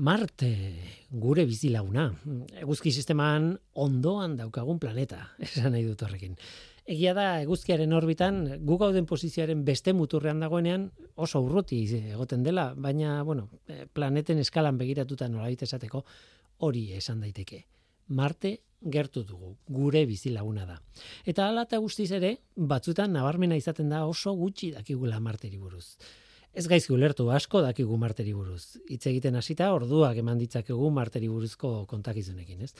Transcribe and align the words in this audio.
Marte, 0.00 0.48
gure 1.12 1.42
bizilaguna. 1.44 2.06
Eguzki 2.62 2.88
sisteman 2.88 3.50
ondoan 3.76 4.38
daukagun 4.38 4.78
planeta, 4.80 5.26
esan 5.44 5.74
nahi 5.74 5.84
dut 5.84 6.00
horrekin. 6.06 6.38
Egia 6.90 7.12
da, 7.14 7.26
eguzkiaren 7.42 7.92
orbitan, 7.92 8.38
gu 8.64 8.78
gauden 8.80 9.04
posizioaren 9.06 9.60
beste 9.66 9.92
muturrean 9.92 10.40
dagoenean 10.40 10.86
oso 11.20 11.42
urruti 11.44 11.82
egoten 11.98 12.46
dela, 12.46 12.70
baina, 12.72 13.18
bueno, 13.28 13.50
planeten 13.92 14.40
eskalan 14.40 14.80
begiratuta 14.80 15.28
nola 15.28 15.52
esateko 15.52 16.02
hori 16.64 16.86
esan 16.96 17.20
daiteke. 17.20 17.60
Marte 18.16 18.56
gertu 18.80 19.22
dugu, 19.28 19.52
gure 19.68 20.06
bizilaguna 20.08 20.64
da. 20.64 20.80
Eta 21.28 21.50
ala 21.50 21.68
eta 21.68 21.78
guztiz 21.78 22.08
ere, 22.16 22.38
batzutan 22.56 23.12
nabarmena 23.12 23.60
izaten 23.60 23.92
da 23.92 24.06
oso 24.08 24.32
gutxi 24.32 24.72
dakigula 24.72 25.20
Marteri 25.20 25.60
buruz. 25.60 25.98
Ez 26.52 26.66
gaizki 26.66 26.92
ulertu 26.92 27.28
asko 27.30 27.60
dakigu 27.62 27.96
marteri 27.96 28.32
buruz. 28.34 28.76
Hitz 28.90 29.04
egiten 29.06 29.38
hasita 29.38 29.70
orduak 29.72 30.18
eman 30.18 30.38
ditzakegu 30.40 30.90
marteri 30.90 31.28
buruzko 31.30 31.84
kontakizunekin, 31.90 32.66
ez? 32.66 32.72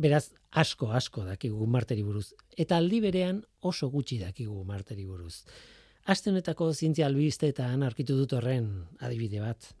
Beraz, 0.00 0.30
asko 0.62 0.92
asko 0.94 1.24
dakigu 1.26 1.66
marteri 1.66 2.04
buruz 2.06 2.30
eta 2.56 2.78
aldi 2.78 3.00
berean 3.02 3.42
oso 3.66 3.90
gutxi 3.90 4.20
dakigu 4.22 4.62
marteri 4.64 5.04
buruz. 5.04 5.42
Aste 6.06 6.30
honetako 6.30 6.70
zientzia 6.72 7.06
albisteetan 7.10 7.82
arkitu 7.82 8.16
dut 8.16 8.32
horren 8.38 8.70
adibide 9.00 9.42
bat. 9.42 9.72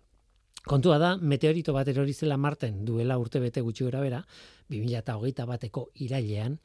Kontua 0.66 0.98
da, 1.00 1.14
meteorito 1.16 1.72
bat 1.72 1.88
erori 1.88 2.12
zela 2.12 2.36
Marten 2.36 2.84
duela 2.84 3.16
urte 3.18 3.40
bete 3.40 3.62
gutxi 3.64 3.86
gora 3.86 4.02
bera, 4.04 4.20
2008 4.68 5.46
bateko 5.48 5.86
irailean, 6.04 6.58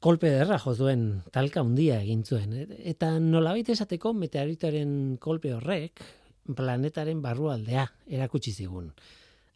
kolpe 0.00 0.30
derra 0.30 0.58
jo 0.62 0.74
duen 0.76 1.04
talka 1.32 1.62
handia 1.64 2.00
egin 2.02 2.22
zuen 2.24 2.52
eta 2.78 3.16
nolabait 3.22 3.68
esateko 3.72 4.12
meteoritoaren 4.12 5.16
kolpe 5.20 5.54
horrek 5.56 6.02
planetaren 6.56 7.22
barrualdea 7.22 7.86
erakutsi 8.06 8.52
zigun. 8.52 8.92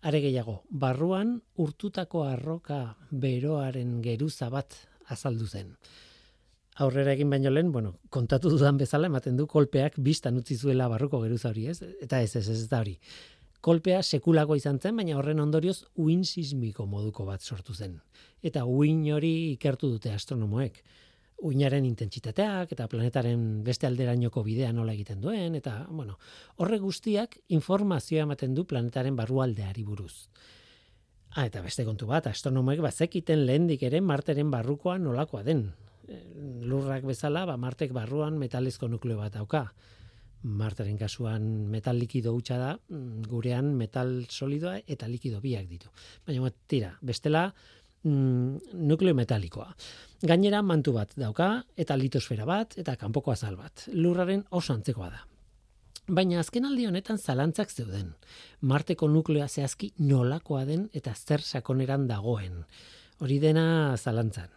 Are 0.03 0.21
gehiago, 0.21 0.63
barruan 0.71 1.37
urtutako 1.61 2.25
arroka 2.25 2.97
beroaren 3.10 4.01
geruza 4.02 4.49
bat 4.51 4.74
azaldu 5.13 5.47
zen. 5.47 5.74
Aurrera 6.80 7.13
egin 7.13 7.30
baino 7.30 7.51
lehen, 7.52 7.71
bueno, 7.71 7.93
kontatu 8.09 8.51
dudan 8.51 8.79
bezala 8.80 9.10
ematen 9.10 9.37
du 9.37 9.47
kolpeak 9.47 9.99
bistan 10.01 10.41
utzi 10.41 10.57
zuela 10.57 10.88
barruko 10.88 11.21
geruza 11.21 11.51
hori, 11.51 11.66
ez? 11.69 11.82
Eta 12.01 12.23
ez 12.23 12.35
ez 12.41 12.49
ez 12.49 12.69
da 12.69 12.80
hori 12.80 12.97
kolpea 13.61 14.03
sekulako 14.03 14.57
izan 14.57 14.80
zen, 14.80 14.97
baina 14.97 15.16
horren 15.19 15.41
ondorioz 15.41 15.85
uin 16.01 16.25
sismiko 16.25 16.87
moduko 16.87 17.27
bat 17.29 17.43
sortu 17.43 17.75
zen. 17.75 17.99
Eta 18.43 18.65
uin 18.65 19.05
hori 19.13 19.53
ikertu 19.53 19.91
dute 19.93 20.13
astronomoek. 20.15 20.80
Uinaren 21.45 21.87
intentsitateak 21.88 22.73
eta 22.77 22.87
planetaren 22.88 23.63
beste 23.65 23.88
alderainoko 23.88 24.43
bidea 24.45 24.73
nola 24.77 24.93
egiten 24.93 25.21
duen, 25.21 25.55
eta, 25.57 25.87
bueno, 25.88 26.19
horre 26.61 26.79
guztiak 26.79 27.38
informazioa 27.49 28.27
ematen 28.29 28.55
du 28.55 28.66
planetaren 28.69 29.16
barrualdeari 29.16 29.85
buruz. 29.85 30.29
Ah, 31.31 31.47
eta 31.47 31.63
beste 31.63 31.87
kontu 31.87 32.09
bat, 32.11 32.27
astronomoek 32.27 32.83
bazekiten 32.85 33.47
lehendik 33.47 33.85
ere 33.87 34.01
marteren 34.03 34.51
barrukoa 34.51 34.99
nolakoa 34.99 35.45
den. 35.47 35.71
Eh, 36.11 36.21
lurrak 36.66 37.07
bezala, 37.07 37.47
ba, 37.47 37.57
martek 37.57 37.95
barruan 37.95 38.37
metalezko 38.38 38.88
nukleo 38.88 39.21
bat 39.21 39.38
dauka. 39.38 39.69
Martaren 40.43 40.96
kasuan 40.96 41.43
metal 41.69 41.99
likido 41.99 42.33
hutsa 42.33 42.57
da, 42.59 42.71
mm, 42.88 43.27
gurean 43.29 43.74
metal 43.77 44.27
solidoa 44.29 44.79
eta 44.87 45.09
likido 45.09 45.41
biak 45.41 45.69
ditu. 45.69 45.91
Baina 46.27 46.51
tira, 46.66 46.95
bestela 47.02 47.52
mm, 48.05 48.57
nukleo 48.74 49.15
metalikoa. 49.15 49.74
Gainera 50.23 50.63
mantu 50.63 50.95
bat 50.97 51.13
dauka 51.16 51.65
eta 51.77 51.97
litosfera 51.97 52.47
bat 52.49 52.79
eta 52.79 52.97
kanpoko 52.97 53.32
azal 53.32 53.57
bat. 53.57 53.88
Lurraren 53.93 54.45
oso 54.51 54.73
antzekoa 54.73 55.10
da. 55.10 55.27
Baina 56.10 56.41
azken 56.41 56.65
aldi 56.66 56.87
honetan 56.88 57.19
zalantzak 57.19 57.71
zeuden. 57.71 58.15
Marteko 58.63 59.09
nukleoa 59.09 59.49
zehazki 59.49 59.93
nolakoa 59.99 60.65
den 60.65 60.88
eta 60.93 61.15
zer 61.15 61.41
sakoneran 61.41 62.09
dagoen. 62.09 62.65
Hori 63.21 63.38
dena 63.38 63.97
zalantzan. 63.97 64.49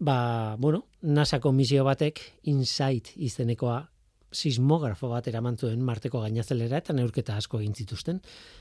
Ba, 0.00 0.56
bueno, 0.56 0.86
NASA 1.02 1.40
komisio 1.40 1.84
batek 1.84 2.22
Insight 2.48 3.10
izenekoa 3.16 3.82
sismografo 4.32 5.08
bat 5.10 5.26
eraman 5.28 5.56
zuen 5.58 5.82
marteko 5.82 6.20
gainazelera 6.22 6.78
eta 6.78 6.94
neurketa 6.94 7.36
asko 7.36 7.60
egin 7.60 7.74
zituzten. 7.74 8.20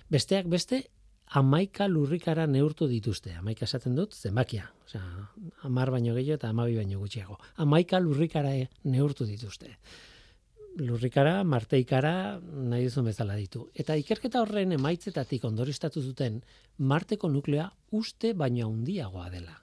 Besteak 0.10 0.50
beste, 0.50 0.84
amaika 1.30 1.88
lurrikara 1.88 2.48
neurtu 2.48 2.88
dituzte. 2.90 3.34
Amaika 3.38 3.66
esaten 3.66 3.96
dut, 3.96 4.16
zenbakia. 4.16 4.70
Osea, 4.88 5.04
amar 5.68 5.92
baino 5.94 6.16
gehiago 6.18 6.40
eta 6.40 6.50
amabi 6.50 6.78
baino 6.80 7.00
gutxiago. 7.00 7.38
Amaika 7.58 8.00
lurrikara 8.00 8.56
neurtu 8.84 9.26
dituzte. 9.30 9.76
Lurrikara, 10.80 11.44
marteikara, 11.44 12.40
nahi 12.42 12.86
duzun 12.88 13.10
bezala 13.10 13.36
ditu. 13.36 13.68
Eta 13.74 13.98
ikerketa 14.00 14.42
horren 14.42 14.72
emaitzetatik 14.72 15.44
ondoristatu 15.46 16.02
zuten, 16.02 16.42
marteko 16.78 17.30
nuklea 17.30 17.70
uste 17.92 18.34
baino 18.34 18.70
handiagoa 18.70 19.30
dela. 19.34 19.58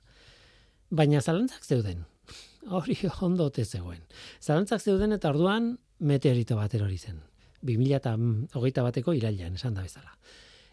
Baina 0.90 1.20
zalantzak 1.20 1.64
zeuden, 1.64 2.04
hori 2.78 2.98
ondo 3.22 3.46
ote 3.50 3.64
zegoen. 3.64 4.02
Zalantzak 4.42 4.82
zeuden 4.82 5.16
eta 5.16 5.30
orduan 5.34 5.76
meteorito 5.98 6.56
bat 6.56 6.74
erori 6.74 6.98
zen. 6.98 7.20
2008 7.66 8.82
bateko 8.84 9.14
irailean, 9.16 9.54
esan 9.54 9.74
da 9.74 9.82
bezala. 9.82 10.12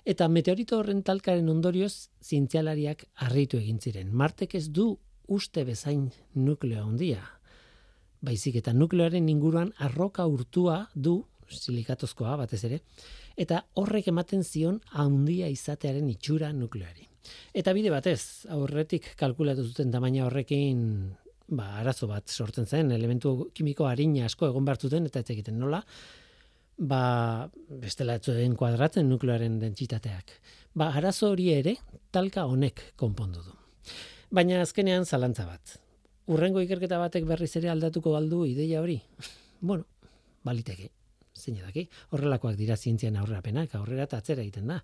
Eta 0.06 0.28
meteorito 0.28 0.80
horren 0.80 1.02
talkaren 1.04 1.48
ondorioz, 1.50 2.10
zientzialariak 2.24 3.06
harritu 3.24 3.58
egin 3.58 3.80
ziren. 3.80 4.12
Martek 4.12 4.56
ez 4.60 4.68
du 4.70 4.98
uste 5.32 5.64
bezain 5.64 6.10
nukleo 6.36 6.84
handia. 6.84 7.22
Baizik 8.24 8.58
eta 8.60 8.74
nukleoaren 8.74 9.30
inguruan 9.30 9.72
arroka 9.80 10.26
urtua 10.28 10.90
du, 10.94 11.22
silikatozkoa 11.48 12.36
batez 12.40 12.64
ere, 12.68 12.82
eta 13.38 13.64
horrek 13.80 14.08
ematen 14.12 14.44
zion 14.44 14.80
handia 14.92 15.48
izatearen 15.52 16.10
itxura 16.12 16.52
nukleoari. 16.54 17.08
Eta 17.56 17.72
bide 17.76 17.92
batez, 17.94 18.46
aurretik 18.52 19.14
kalkulatu 19.20 19.64
zuten 19.64 19.92
tamaina 19.92 20.26
horrekin 20.28 21.14
ba, 21.48 21.80
arazo 21.80 22.08
bat 22.08 22.30
sortzen 22.30 22.66
zen, 22.66 22.92
elementu 22.92 23.50
kimiko 23.54 23.88
harina 23.88 24.26
asko 24.26 24.48
egon 24.48 24.68
zuten 24.80 25.06
eta 25.06 25.20
ez 25.20 25.30
egiten 25.30 25.60
nola, 25.60 25.84
ba, 26.78 27.50
bestela 27.70 28.16
etzu 28.16 28.34
egin 28.34 28.56
kuadratzen 28.56 29.10
nuklearen 29.10 29.60
dentsitateak. 29.60 30.32
Ba, 30.76 30.92
arazo 30.96 31.32
hori 31.32 31.52
ere, 31.54 31.76
talka 32.12 32.46
honek 32.46 32.94
konpondu 32.96 33.42
du. 33.44 33.54
Baina 34.32 34.62
azkenean 34.62 35.06
zalantza 35.06 35.46
bat. 35.46 35.80
Urrengo 36.28 36.62
ikerketa 36.62 36.98
batek 37.00 37.26
berriz 37.28 37.56
ere 37.58 37.70
aldatuko 37.70 38.14
baldu 38.14 38.46
ideia 38.46 38.82
hori? 38.82 39.02
bueno, 39.62 39.84
baliteke, 40.44 40.90
zein 41.36 41.58
edaki, 41.58 41.88
horrelakoak 42.12 42.56
dira 42.56 42.78
zientzian 42.78 43.18
aurrerapenak, 43.18 43.76
aurrera 43.76 44.08
eta 44.08 44.18
atzera 44.18 44.42
egiten 44.42 44.72
da. 44.72 44.80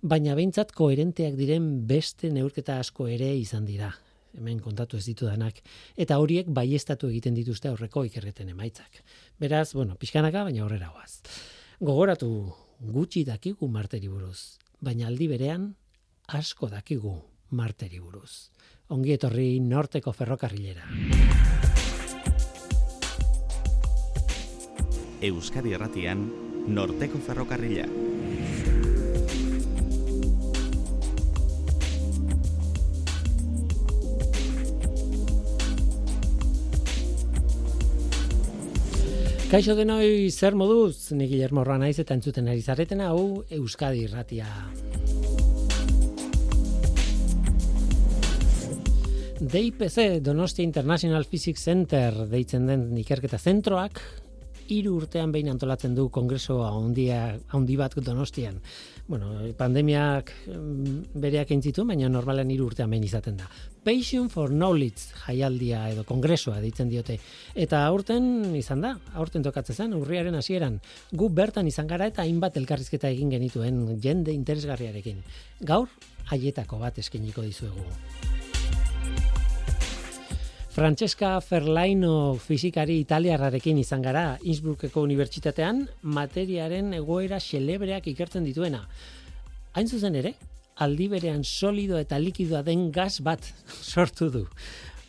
Baina 0.00 0.34
behintzat 0.34 0.70
koherenteak 0.72 1.34
diren 1.36 1.66
beste 1.86 2.30
neurketa 2.32 2.78
asko 2.80 3.10
ere 3.10 3.34
izan 3.36 3.66
dira 3.68 3.90
hemen 4.36 4.60
kontatu 4.60 4.96
ez 4.96 5.04
ditu 5.06 5.26
danak, 5.26 5.60
eta 5.96 6.18
horiek 6.22 6.48
baiestatu 6.48 7.10
egiten 7.10 7.34
dituzte 7.34 7.68
aurreko 7.68 8.04
ikerreten 8.08 8.48
emaitzak. 8.52 9.02
Beraz, 9.40 9.72
bueno, 9.74 9.96
pixkanaka, 9.96 10.44
baina 10.44 10.64
horrera 10.64 10.90
guaz. 10.94 11.20
Gogoratu 11.80 12.30
gutxi 12.80 13.24
dakigu 13.24 13.68
marteri 13.68 14.08
buruz, 14.08 14.58
baina 14.80 15.08
aldi 15.08 15.28
berean 15.28 15.74
asko 16.28 16.68
dakigu 16.70 17.16
marteri 17.50 18.00
buruz. 18.00 18.50
Ongi 18.90 19.14
etorri 19.14 19.60
norteko 19.60 20.12
ferrokarrilera. 20.12 20.86
Euskadi 25.20 25.74
Erratian, 25.76 26.24
norteko 26.68 27.20
ferrokarrilera. 27.20 28.19
Kaixo 39.50 39.74
denoi 39.74 40.30
zer 40.30 40.54
moduz, 40.54 41.10
ni 41.10 41.26
Guillermo 41.26 41.64
naiz 41.64 41.96
eta 41.98 42.14
entzuten 42.14 42.46
ari 42.46 42.60
zareten 42.62 43.00
hau 43.02 43.42
Euskadi 43.50 44.04
Irratia. 44.06 44.46
DIPC, 49.40 50.20
Donostia 50.22 50.62
International 50.62 51.26
Physics 51.26 51.64
Center, 51.66 52.28
deitzen 52.30 52.70
den 52.70 52.96
ikerketa 53.02 53.42
zentroak, 53.42 53.98
hiru 54.70 54.94
urtean 55.00 55.32
behin 55.34 55.50
antolatzen 55.52 55.94
du 55.94 56.08
kongresoa 56.08 56.70
handi 56.72 57.76
bat 57.76 57.94
Donostian. 57.94 58.60
Bueno, 59.10 59.32
pandemiak 59.58 60.32
bereak 61.14 61.50
egin 61.50 61.86
baina 61.86 62.08
normalen 62.08 62.50
hiru 62.50 62.66
urtean 62.70 62.90
behin 62.90 63.04
izaten 63.04 63.36
da. 63.36 63.48
Passion 63.82 64.28
for 64.28 64.50
Knowledge 64.50 65.16
jaialdia 65.26 65.88
edo 65.90 66.04
kongresoa 66.04 66.60
deitzen 66.60 66.88
diote. 66.88 67.18
Eta 67.54 67.86
aurten 67.86 68.54
izan 68.54 68.80
da, 68.80 68.94
aurten 69.14 69.42
tokatzen 69.42 69.74
zen, 69.74 69.94
urriaren 69.94 70.34
hasieran. 70.34 70.80
Gu 71.12 71.28
bertan 71.28 71.66
izan 71.66 71.86
gara 71.88 72.06
eta 72.06 72.22
hainbat 72.22 72.56
elkarrizketa 72.56 73.08
egin 73.08 73.30
genituen 73.30 73.98
jende 74.00 74.32
interesgarriarekin. 74.36 75.24
Gaur, 75.60 75.88
haietako 76.30 76.78
bat 76.78 76.98
eskeniko 76.98 77.42
dizuegu. 77.42 77.88
Francesca 80.70 81.40
Ferlaino 81.42 82.36
fizikari 82.38 83.00
italiarrarekin 83.02 83.80
izan 83.82 84.04
gara 84.04 84.36
Innsbruckeko 84.46 85.02
unibertsitatean 85.02 85.80
materiaren 86.16 86.92
egoera 86.94 87.40
xelebreak 87.42 88.06
ikertzen 88.12 88.46
dituena. 88.46 88.84
Hain 89.74 89.90
zuzen 89.90 90.14
ere, 90.20 90.36
aldi 90.78 91.08
berean 91.10 91.42
solido 91.42 91.98
eta 91.98 92.20
likidoa 92.22 92.62
den 92.62 92.86
gas 92.94 93.18
bat 93.18 93.50
sortu 93.92 94.30
du. 94.30 94.44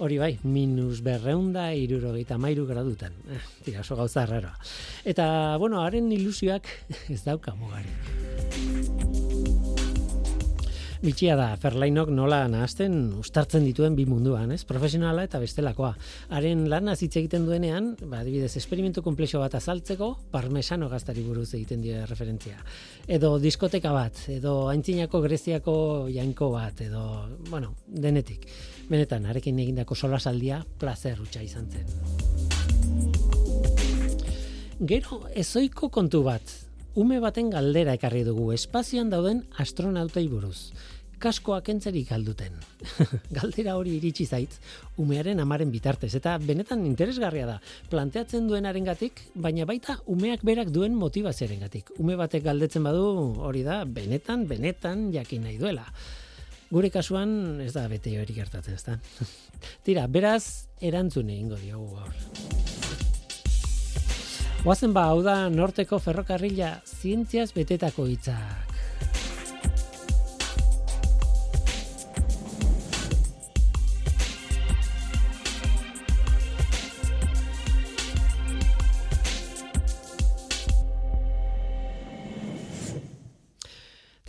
Hori 0.02 0.18
bai, 0.18 0.32
minus 0.42 1.04
berreunda 1.06 1.68
irurogeita 1.78 2.40
mairu 2.42 2.66
gradutan. 2.66 3.14
Eh, 3.30 3.44
tira, 3.62 3.86
oso 3.86 4.00
gauza 4.00 4.26
raroa. 4.26 4.58
Eta, 5.06 5.58
bueno, 5.62 5.86
haren 5.86 6.10
ilusioak 6.12 6.74
ez 7.14 7.22
dauka 7.22 7.54
mugarik. 7.54 8.31
Bitxia 11.02 11.34
da, 11.34 11.48
Ferlainok 11.58 12.12
nola 12.14 12.44
nahazten 12.46 12.94
ustartzen 13.18 13.64
dituen 13.66 13.96
bi 13.98 14.04
munduan, 14.06 14.52
ez? 14.54 14.60
Profesionala 14.70 15.24
eta 15.26 15.40
bestelakoa. 15.42 15.96
Haren 16.38 16.68
lan 16.70 16.92
hitz 16.94 17.16
egiten 17.18 17.48
duenean, 17.48 17.96
ba, 18.04 18.20
adibidez, 18.20 18.52
esperimentu 18.60 19.02
komplexo 19.02 19.42
bat 19.42 19.56
azaltzeko, 19.58 20.12
parmesano 20.30 20.92
gaztari 20.94 21.26
buruz 21.26 21.48
egiten 21.58 21.82
die 21.82 22.06
referentzia. 22.06 22.62
Edo 23.10 23.34
diskoteka 23.42 23.90
bat, 23.98 24.22
edo 24.30 24.70
aintzinako 24.70 25.24
greziako 25.26 25.76
jainko 26.14 26.52
bat, 26.54 26.86
edo, 26.86 27.04
bueno, 27.50 27.74
denetik. 27.88 28.46
Benetan, 28.92 29.26
arekin 29.26 29.58
egindako 29.66 29.98
solasaldia, 29.98 30.62
placer 30.78 31.18
utxa 31.26 31.42
izan 31.42 31.66
zen. 31.66 31.90
Gero, 34.86 35.24
ezoiko 35.34 35.90
kontu 35.90 36.22
bat, 36.30 36.61
Ume 37.00 37.22
baten 37.24 37.50
galdera 37.50 37.94
ekarri 37.96 38.26
dugu 38.28 38.50
espazioan 38.52 39.12
dauden 39.12 39.46
astronautei 39.64 40.26
buruz 40.28 40.72
kaskoa 41.22 41.60
kentzerik 41.62 42.10
alduten. 42.16 42.56
Galdera 43.38 43.76
hori 43.78 43.94
iritsi 44.00 44.26
zaitz, 44.26 44.58
umearen 45.02 45.40
amaren 45.44 45.70
bitartez, 45.70 46.10
eta 46.18 46.34
benetan 46.42 46.82
interesgarria 46.90 47.46
da, 47.46 47.60
planteatzen 47.92 48.48
duenaren 48.50 48.88
gatik, 48.90 49.22
baina 49.36 49.68
baita 49.70 50.00
umeak 50.10 50.42
berak 50.48 50.74
duen 50.74 50.98
motivazioaren 50.98 51.62
gatik. 51.68 51.94
Ume 52.02 52.18
batek 52.20 52.48
galdetzen 52.48 52.90
badu 52.90 53.06
hori 53.46 53.62
da, 53.68 53.84
benetan, 53.86 54.48
benetan 54.50 55.12
jakin 55.14 55.46
nahi 55.46 55.62
duela. 55.62 55.86
Gure 56.72 56.90
kasuan 56.90 57.62
ez 57.62 57.74
da 57.76 57.86
bete 57.92 58.18
hori 58.18 58.34
gertatzen, 58.34 58.80
ez 58.80 58.86
da. 58.88 58.98
Tira, 59.86 60.08
beraz, 60.10 60.72
erantzune 60.82 61.38
ingo 61.38 61.62
diogu 61.62 62.00
gaur. 62.00 63.01
Oazen 64.62 64.92
ba, 64.94 65.08
hau 65.10 65.24
da, 65.26 65.48
norteko 65.50 65.98
ferrokarrila 65.98 66.68
zientziaz 66.86 67.48
betetako 67.56 68.04
hitzak. 68.06 68.68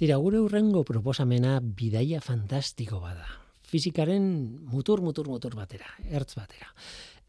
Tira, 0.01 0.17
gure 0.17 0.41
urrengo 0.41 0.81
proposamena 0.89 1.59
bidaia 1.61 2.25
fantastiko 2.25 3.05
bada. 3.05 3.29
Fizikaren 3.69 4.25
mutur, 4.73 5.05
mutur, 5.05 5.29
mutur 5.29 5.61
batera, 5.61 5.93
ertz 6.09 6.33
batera. 6.41 6.73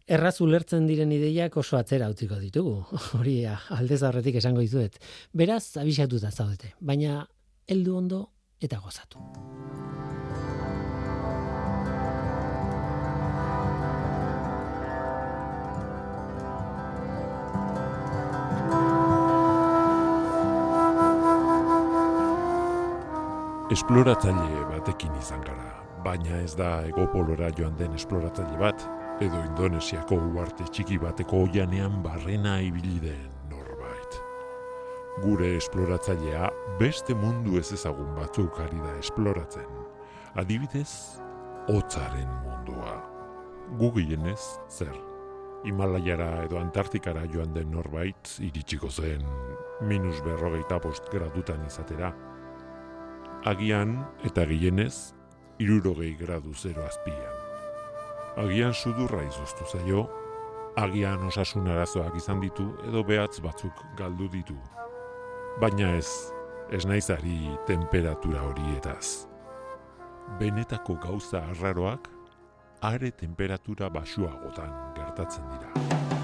Erraz 0.04 0.42
ulertzen 0.44 0.84
diren 0.88 1.12
ideiak 1.16 1.56
oso 1.58 1.78
atzera 1.80 2.10
utziko 2.12 2.36
ditugu. 2.36 2.76
Hori 3.20 3.38
aldez 3.48 4.02
horretik 4.04 4.36
esango 4.42 4.60
dizuet. 4.60 5.00
Beraz, 5.32 5.78
abisatuta 5.80 6.32
zaudete. 6.32 6.74
Baina, 6.82 7.24
heldu 7.68 7.98
ondo 8.04 8.26
eta 8.60 8.84
gozatu. 8.84 9.24
esploratzaile 23.74 24.66
batekin 24.70 25.14
izan 25.18 25.42
gara, 25.42 25.72
baina 26.06 26.44
ez 26.44 26.52
da 26.60 26.84
egopolora 26.86 27.48
joan 27.58 27.74
den 27.80 27.96
esploratzaile 27.98 28.60
bat, 28.60 28.84
edo 29.22 29.40
Indonesiako 29.46 30.18
uarte 30.34 30.66
txiki 30.72 30.98
bateko 31.02 31.44
oianean 31.46 32.02
barrena 32.04 32.58
ibili 32.62 33.00
den 33.04 33.30
norbait. 33.52 34.18
Gure 35.24 35.54
esploratzailea 35.58 36.50
beste 36.80 37.16
mundu 37.16 37.60
ez 37.60 37.70
ezagun 37.76 38.16
batzuk 38.18 38.60
ari 38.66 38.82
da 38.82 38.98
esploratzen. 39.00 39.70
Adibidez, 40.36 41.22
hotzaren 41.70 42.30
mundua. 42.44 42.98
Gugienez, 43.80 44.42
zer? 44.70 44.96
Himalaiara 45.64 46.44
edo 46.44 46.60
Antartikara 46.60 47.24
joan 47.32 47.54
den 47.56 47.72
norbait 47.72 48.36
iritsiko 48.44 48.90
zen 48.92 49.24
minus 49.88 50.20
berrogeita 50.26 50.80
post 50.84 51.08
gradutan 51.12 51.64
izatera 51.66 52.12
agian 53.46 53.98
eta 54.24 54.46
gienez, 54.48 55.14
irurogei 55.60 56.16
gradu 56.20 56.54
zero 56.56 56.86
azpian. 56.88 57.43
Agian 58.34 58.74
sudurra 58.74 59.22
izuztu 59.28 59.66
zaio, 59.70 60.08
agian 60.82 61.22
osasun 61.28 61.68
arazoak 61.70 62.16
izan 62.18 62.40
ditu 62.42 62.66
edo 62.88 63.04
behatz 63.06 63.38
batzuk 63.46 63.84
galdu 64.00 64.26
ditu. 64.34 64.58
Baina 65.62 65.92
ez, 66.00 66.08
ez 66.74 66.82
naizari 66.90 67.54
temperatura 67.68 68.42
horietaz. 68.50 69.28
Benetako 70.40 70.98
gauza 71.06 71.44
arraroak, 71.52 72.10
are 72.82 73.12
temperatura 73.12 73.90
basuagotan 73.94 74.74
gertatzen 74.98 75.46
dira. 75.54 76.23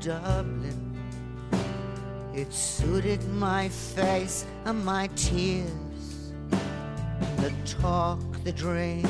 Dublin. 0.00 0.98
It 2.34 2.52
suited 2.54 3.22
my 3.28 3.68
face 3.68 4.46
and 4.64 4.82
my 4.82 5.08
tears. 5.08 6.32
The 7.36 7.52
talk, 7.66 8.18
the 8.42 8.52
drink, 8.52 9.06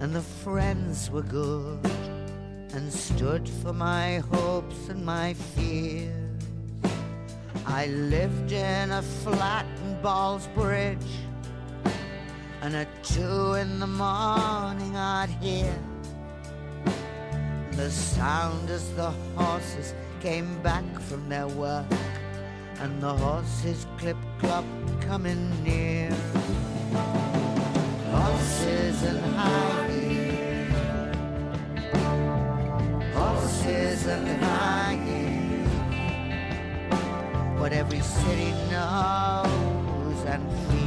and 0.00 0.14
the 0.14 0.20
friends 0.20 1.10
were 1.10 1.22
good 1.22 1.80
and 2.74 2.92
stood 2.92 3.48
for 3.48 3.72
my 3.72 4.18
hopes 4.32 4.88
and 4.90 5.04
my 5.04 5.32
fears. 5.32 6.12
I 7.64 7.86
lived 7.86 8.52
in 8.52 8.90
a 8.92 9.00
flat 9.00 9.64
in 9.82 9.96
Ballsbridge, 10.02 11.12
and 12.60 12.76
at 12.76 12.88
two 13.02 13.54
in 13.54 13.80
the 13.80 13.86
morning 13.86 14.94
I'd 14.94 15.30
hear 15.40 15.74
the 17.72 17.90
sound 17.90 18.68
as 18.70 18.92
the 18.94 19.10
horses 19.36 19.94
came 20.20 20.60
back 20.62 20.84
from 21.00 21.28
their 21.28 21.46
work 21.46 21.86
and 22.80 23.00
the 23.00 23.12
horses 23.12 23.86
clip 23.98 24.16
clop 24.38 24.64
coming 25.00 25.50
near. 25.62 26.10
Horses 28.10 29.02
and 29.04 29.20
high 29.36 29.90
heels 29.90 30.38
horses 33.14 34.06
and 34.06 34.28
high 34.42 34.96
heels 35.06 35.68
what 37.60 37.72
every 37.72 38.00
city 38.00 38.52
knows 38.70 40.24
and 40.26 40.42
feels 40.68 40.77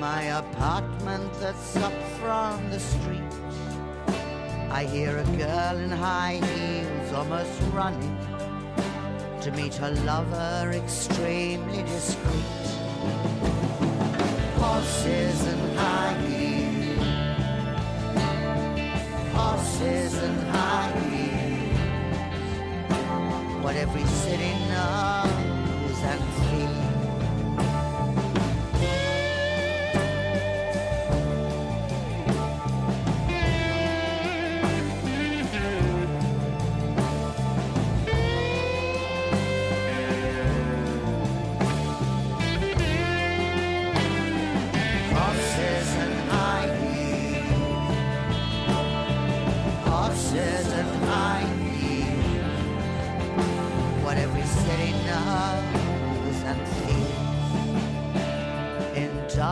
my 0.00 0.22
apartment 0.38 1.30
that's 1.40 1.76
up 1.76 1.92
from 2.18 2.70
the 2.70 2.80
street. 2.80 3.20
I 4.70 4.84
hear 4.84 5.18
a 5.18 5.24
girl 5.36 5.76
in 5.76 5.90
high 5.90 6.40
heels 6.42 7.12
almost 7.12 7.60
running 7.70 8.16
to 9.42 9.50
meet 9.50 9.74
her 9.74 9.90
lover 10.06 10.72
extremely 10.74 11.82
discreet. 11.82 12.66
Horses 14.56 15.46
and 15.52 15.78
high 15.78 16.16
heels, 16.28 17.06
horses 19.34 20.14
and 20.22 20.40
high 20.48 20.92
heels, 21.10 21.76
what 23.62 23.76
every 23.76 24.06
city 24.06 24.52
knows 24.70 25.98
and 26.04 26.24
feels. 26.40 26.79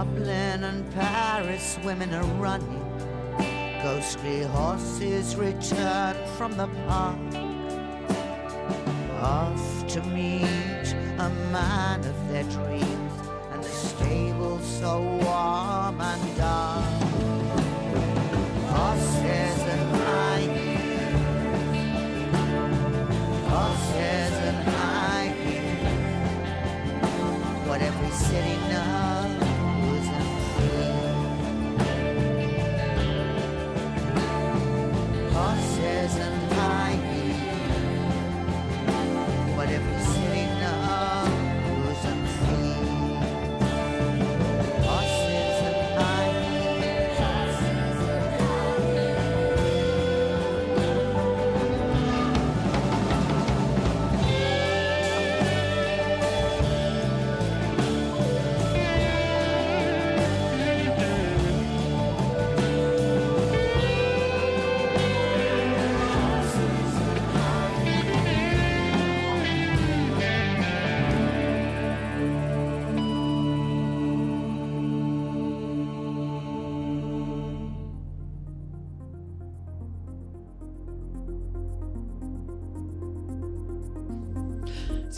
Dublin 0.08 0.64
and 0.64 0.90
Paris 0.94 1.78
women 1.84 2.14
are 2.14 2.24
running. 2.40 2.82
Ghostly 3.82 4.42
horses 4.42 5.36
return 5.36 6.16
from 6.36 6.56
the 6.56 6.66
park. 6.86 7.18
Off 9.20 9.86
to 9.88 10.02
meet 10.04 10.94
a 11.18 11.30
man 11.52 12.00
of 12.00 12.28
their 12.28 12.44
dreams 12.44 13.12
and 13.52 13.62
the 13.62 13.68
stable 13.68 14.58
so 14.60 15.00
warm 15.02 16.00
and 16.00 16.36
dark. 16.36 16.84
Horses 18.72 19.62
and 19.74 19.96
high. 19.96 20.48
Horses 23.50 24.34
and 24.48 24.68
high. 24.68 25.28
What 27.68 27.82
every 27.82 28.10
city 28.10 28.56
knows 28.68 29.17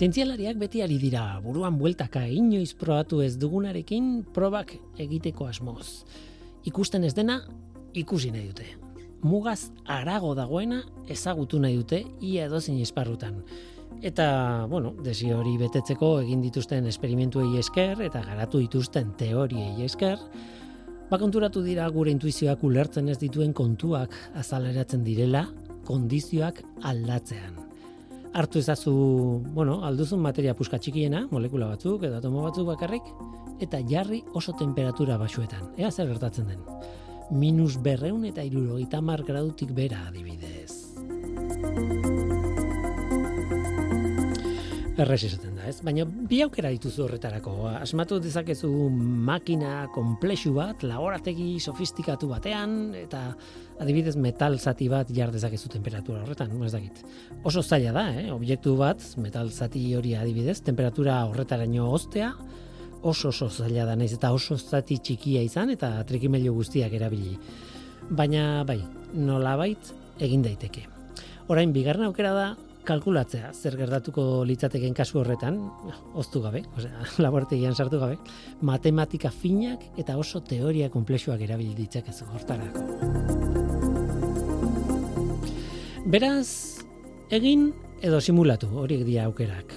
Zientzialariak 0.01 0.57
beti 0.57 0.81
ari 0.81 0.95
dira 0.97 1.23
buruan 1.45 1.75
bueltaka 1.77 2.23
inoiz 2.33 2.71
probatu 2.73 3.19
ez 3.21 3.35
dugunarekin 3.37 4.23
probak 4.33 4.73
egiteko 4.97 5.45
asmoz. 5.45 6.07
Ikusten 6.65 7.05
ez 7.05 7.13
dena 7.13 7.43
ikusi 7.93 8.31
nahi 8.33 8.47
dute. 8.49 8.65
Mugaz 9.21 9.69
arago 9.85 10.33
dagoena 10.39 10.81
ezagutu 11.13 11.61
nahi 11.61 11.77
dute 11.77 12.01
ia 12.25 12.49
edozein 12.49 12.81
esparrutan. 12.81 13.43
Eta, 14.01 14.65
bueno, 14.73 14.95
desio 15.05 15.37
hori 15.43 15.59
betetzeko 15.61 16.15
egin 16.25 16.41
dituzten 16.49 16.89
esperimentuei 16.89 17.61
esker 17.61 18.01
eta 18.09 18.25
garatu 18.25 18.65
dituzten 18.65 19.13
teoriei 19.21 19.85
esker, 19.85 20.17
bakonturatu 21.13 21.61
dira 21.61 21.93
gure 21.93 22.17
intuizioak 22.17 22.65
ulertzen 22.65 23.13
ez 23.13 23.21
dituen 23.21 23.53
kontuak 23.53 24.17
azaleratzen 24.33 25.05
direla 25.05 25.51
kondizioak 25.85 26.65
aldatzean 26.89 27.69
hartu 28.35 28.61
ezazu, 28.61 28.93
bueno, 29.55 29.81
alduzun 29.87 30.21
materia 30.23 30.55
puska 30.55 30.79
txikiena, 30.79 31.27
molekula 31.31 31.69
batzuk 31.73 32.05
edo 32.07 32.19
atomo 32.21 32.45
batzuk 32.47 32.69
bakarrik, 32.69 33.09
eta 33.61 33.81
jarri 33.89 34.23
oso 34.35 34.55
temperatura 34.59 35.19
basuetan. 35.19 35.73
Ea 35.79 35.91
zer 35.91 36.09
gertatzen 36.13 36.51
den. 36.51 36.63
Minus 37.31 37.77
berreun 37.79 38.25
eta 38.27 38.43
irurogeita 38.43 39.01
mar 39.01 39.23
gradutik 39.27 39.75
bera 39.75 40.07
adibidez. 40.09 40.60
Errez 45.01 45.23
izaten 45.25 45.55
da, 45.57 45.65
ez? 45.71 45.79
Baina 45.81 46.05
bi 46.05 46.43
aukera 46.45 46.69
dituzu 46.75 47.07
horretarako. 47.07 47.55
Asmatu 47.71 48.19
dezakezu 48.21 48.69
makina 49.31 49.87
komplexu 49.95 50.53
bat, 50.53 50.83
laborategi 50.85 51.55
sofistikatu 51.63 52.29
batean, 52.29 52.75
eta 52.99 53.23
adibidez 53.81 54.19
metal 54.21 54.59
zati 54.61 54.91
bat 54.93 55.09
jar 55.17 55.33
dezakezu 55.33 55.73
temperatura 55.73 56.21
horretan, 56.21 56.53
ez 56.67 56.73
dakit. 56.75 57.01
Oso 57.49 57.63
zaila 57.63 57.95
da, 57.97 58.05
eh? 58.21 58.29
Objektu 58.35 58.77
bat, 58.77 59.01
metal 59.17 59.49
zati 59.49 59.87
hori 59.97 60.13
adibidez, 60.21 60.59
temperatura 60.69 61.23
horretaraino 61.31 61.89
ostea, 61.97 62.35
oso 63.01 63.33
oso 63.33 63.49
zaila 63.49 63.87
da 63.89 63.97
naiz 63.97 64.13
eta 64.13 64.35
oso 64.37 64.59
zati 64.61 64.99
txikia 65.01 65.41
izan 65.49 65.73
eta 65.73 65.95
trikimailu 66.05 66.53
guztiak 66.61 66.93
erabili. 66.93 67.39
Baina 68.11 68.67
bai, 68.69 68.83
nolabait 69.15 69.95
egin 70.21 70.45
daiteke. 70.45 70.85
Orain 71.49 71.73
bigarren 71.73 72.11
aukera 72.11 72.35
da 72.37 72.51
kalkulatzea 72.87 73.53
zer 73.53 73.77
gertatuko 73.79 74.45
litzateken 74.49 74.95
kasu 74.97 75.21
horretan, 75.21 75.59
oztu 76.19 76.43
gabe, 76.45 76.63
osea, 76.77 77.05
laborategian 77.25 77.75
sartu 77.75 78.01
gabe, 78.01 78.19
matematika 78.67 79.31
finak 79.31 79.85
eta 80.01 80.17
oso 80.19 80.41
teoria 80.41 80.91
konplexuak 80.91 81.43
erabili 81.47 81.75
ditzakezu 81.79 82.29
hortarako. 82.35 82.85
Beraz, 86.11 86.81
egin 87.31 87.69
edo 88.03 88.21
simulatu 88.21 88.71
horiek 88.83 89.05
dira 89.07 89.27
aukerak. 89.29 89.75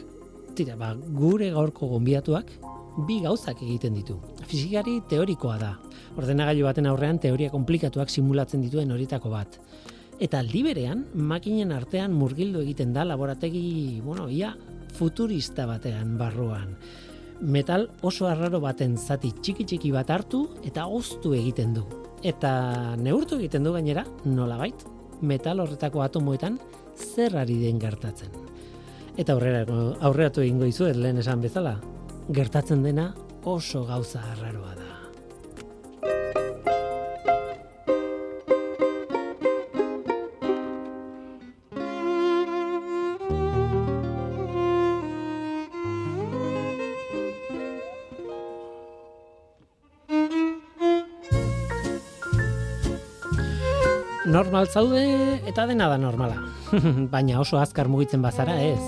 Tira, 0.57 0.77
ba, 0.79 0.93
gure 0.95 1.49
gaurko 1.53 1.89
gonbiatuak 1.91 2.49
bi 3.07 3.19
gauzak 3.23 3.61
egiten 3.61 3.95
ditu. 3.97 4.19
Fizikari 4.47 4.99
teorikoa 5.09 5.57
da. 5.61 5.73
Ordenagailu 6.17 6.65
baten 6.67 6.87
aurrean 6.89 7.19
teoria 7.19 7.49
komplikatuak 7.53 8.11
simulatzen 8.13 8.61
dituen 8.61 8.91
horietako 8.93 9.31
bat. 9.33 9.57
Eta 10.23 10.39
aldi 10.39 10.61
berean, 10.63 11.01
makinen 11.19 11.73
artean 11.75 12.13
murgildu 12.15 12.61
egiten 12.63 12.93
da 12.95 13.03
laborategi, 13.03 13.99
bueno, 14.05 14.29
ia 14.31 14.53
futurista 14.95 15.65
batean 15.67 16.13
barruan. 16.17 16.77
Metal 17.41 17.89
oso 18.07 18.29
arraro 18.29 18.61
baten 18.63 18.95
zati 18.95 19.33
txiki 19.41 19.65
txiki 19.67 19.91
bat 19.91 20.13
hartu 20.15 20.45
eta 20.63 20.85
oztu 20.87 21.33
egiten 21.35 21.75
du. 21.75 21.83
Eta 22.23 22.95
neurtu 22.95 23.35
egiten 23.41 23.67
du 23.67 23.75
gainera, 23.75 24.05
nolabait, 24.23 24.87
metal 25.19 25.59
horretako 25.59 26.05
atomoetan 26.07 26.55
zer 26.95 27.35
ari 27.43 27.59
den 27.65 27.83
gertatzen. 27.83 28.31
Eta 29.17 29.35
aurrera 29.35 29.65
aurreratu 29.99 30.47
egingo 30.47 30.71
dizuet 30.71 30.95
lehen 30.95 31.19
esan 31.19 31.43
bezala, 31.43 31.81
gertatzen 32.31 32.87
dena 32.87 33.11
oso 33.43 33.83
gauza 33.91 34.23
arraroa 34.31 34.77
da. 34.79 35.02
Normal 54.53 54.69
zaude 54.69 55.39
eta 55.49 55.63
dena 55.65 55.87
da 55.89 55.95
normala. 55.97 56.35
Baina 57.13 57.39
oso 57.41 57.57
azkar 57.57 57.87
mugitzen 57.89 58.21
bazara 58.21 58.59
ez. 58.61 58.83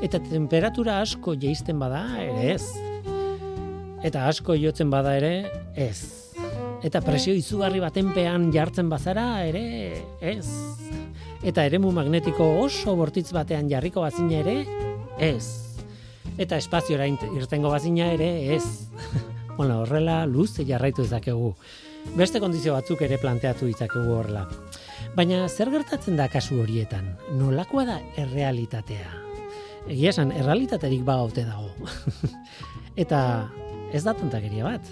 Eta 0.00 0.16
temperatura 0.24 0.94
asko 1.02 1.34
jeisten 1.36 1.76
bada 1.76 2.06
ere 2.22 2.54
ez. 2.54 2.62
Eta 4.00 4.22
asko 4.30 4.56
jotzen 4.56 4.88
bada 4.88 5.12
ere 5.18 5.50
ez. 5.76 6.32
Eta 6.88 7.02
presio 7.04 7.34
izugarri 7.36 7.82
batenpean 7.84 8.46
jartzen 8.54 8.88
bazara 8.88 9.26
ere 9.44 10.06
ez. 10.24 10.46
Eta 11.44 11.66
eremu 11.68 11.92
magnetiko 11.92 12.46
oso 12.62 12.96
bortitz 12.96 13.28
batean 13.36 13.68
jarriko 13.68 14.06
bazina 14.06 14.40
ere 14.40 14.56
ez. 15.20 15.76
Eta 16.38 16.56
espaziora 16.56 17.10
irtengo 17.12 17.74
bazina 17.76 18.08
ere 18.16 18.56
ez. 18.56 18.64
bueno, 19.58 19.82
horrela 19.82 20.22
luze 20.24 20.64
jarraitu 20.64 21.04
ezakegu. 21.04 21.52
Beste 22.16 22.40
kondizio 22.40 22.72
batzuk 22.72 23.04
ere 23.04 23.20
planteatu 23.20 23.68
ditzakegu 23.68 24.16
horrela. 24.16 24.48
Baina 25.16 25.46
zer 25.48 25.70
gertatzen 25.72 26.18
da 26.18 26.28
kasu 26.30 26.60
horietan? 26.62 27.08
Nolakoa 27.38 27.84
da 27.88 27.96
errealitatea? 28.20 29.08
Egia 29.88 30.12
esan, 30.12 30.32
errealitaterik 30.36 31.04
bagaute 31.06 31.46
dago. 31.48 31.70
Eta 33.02 33.20
ez 33.94 34.04
da 34.04 34.14
tontakeria 34.18 34.68
bat. 34.68 34.90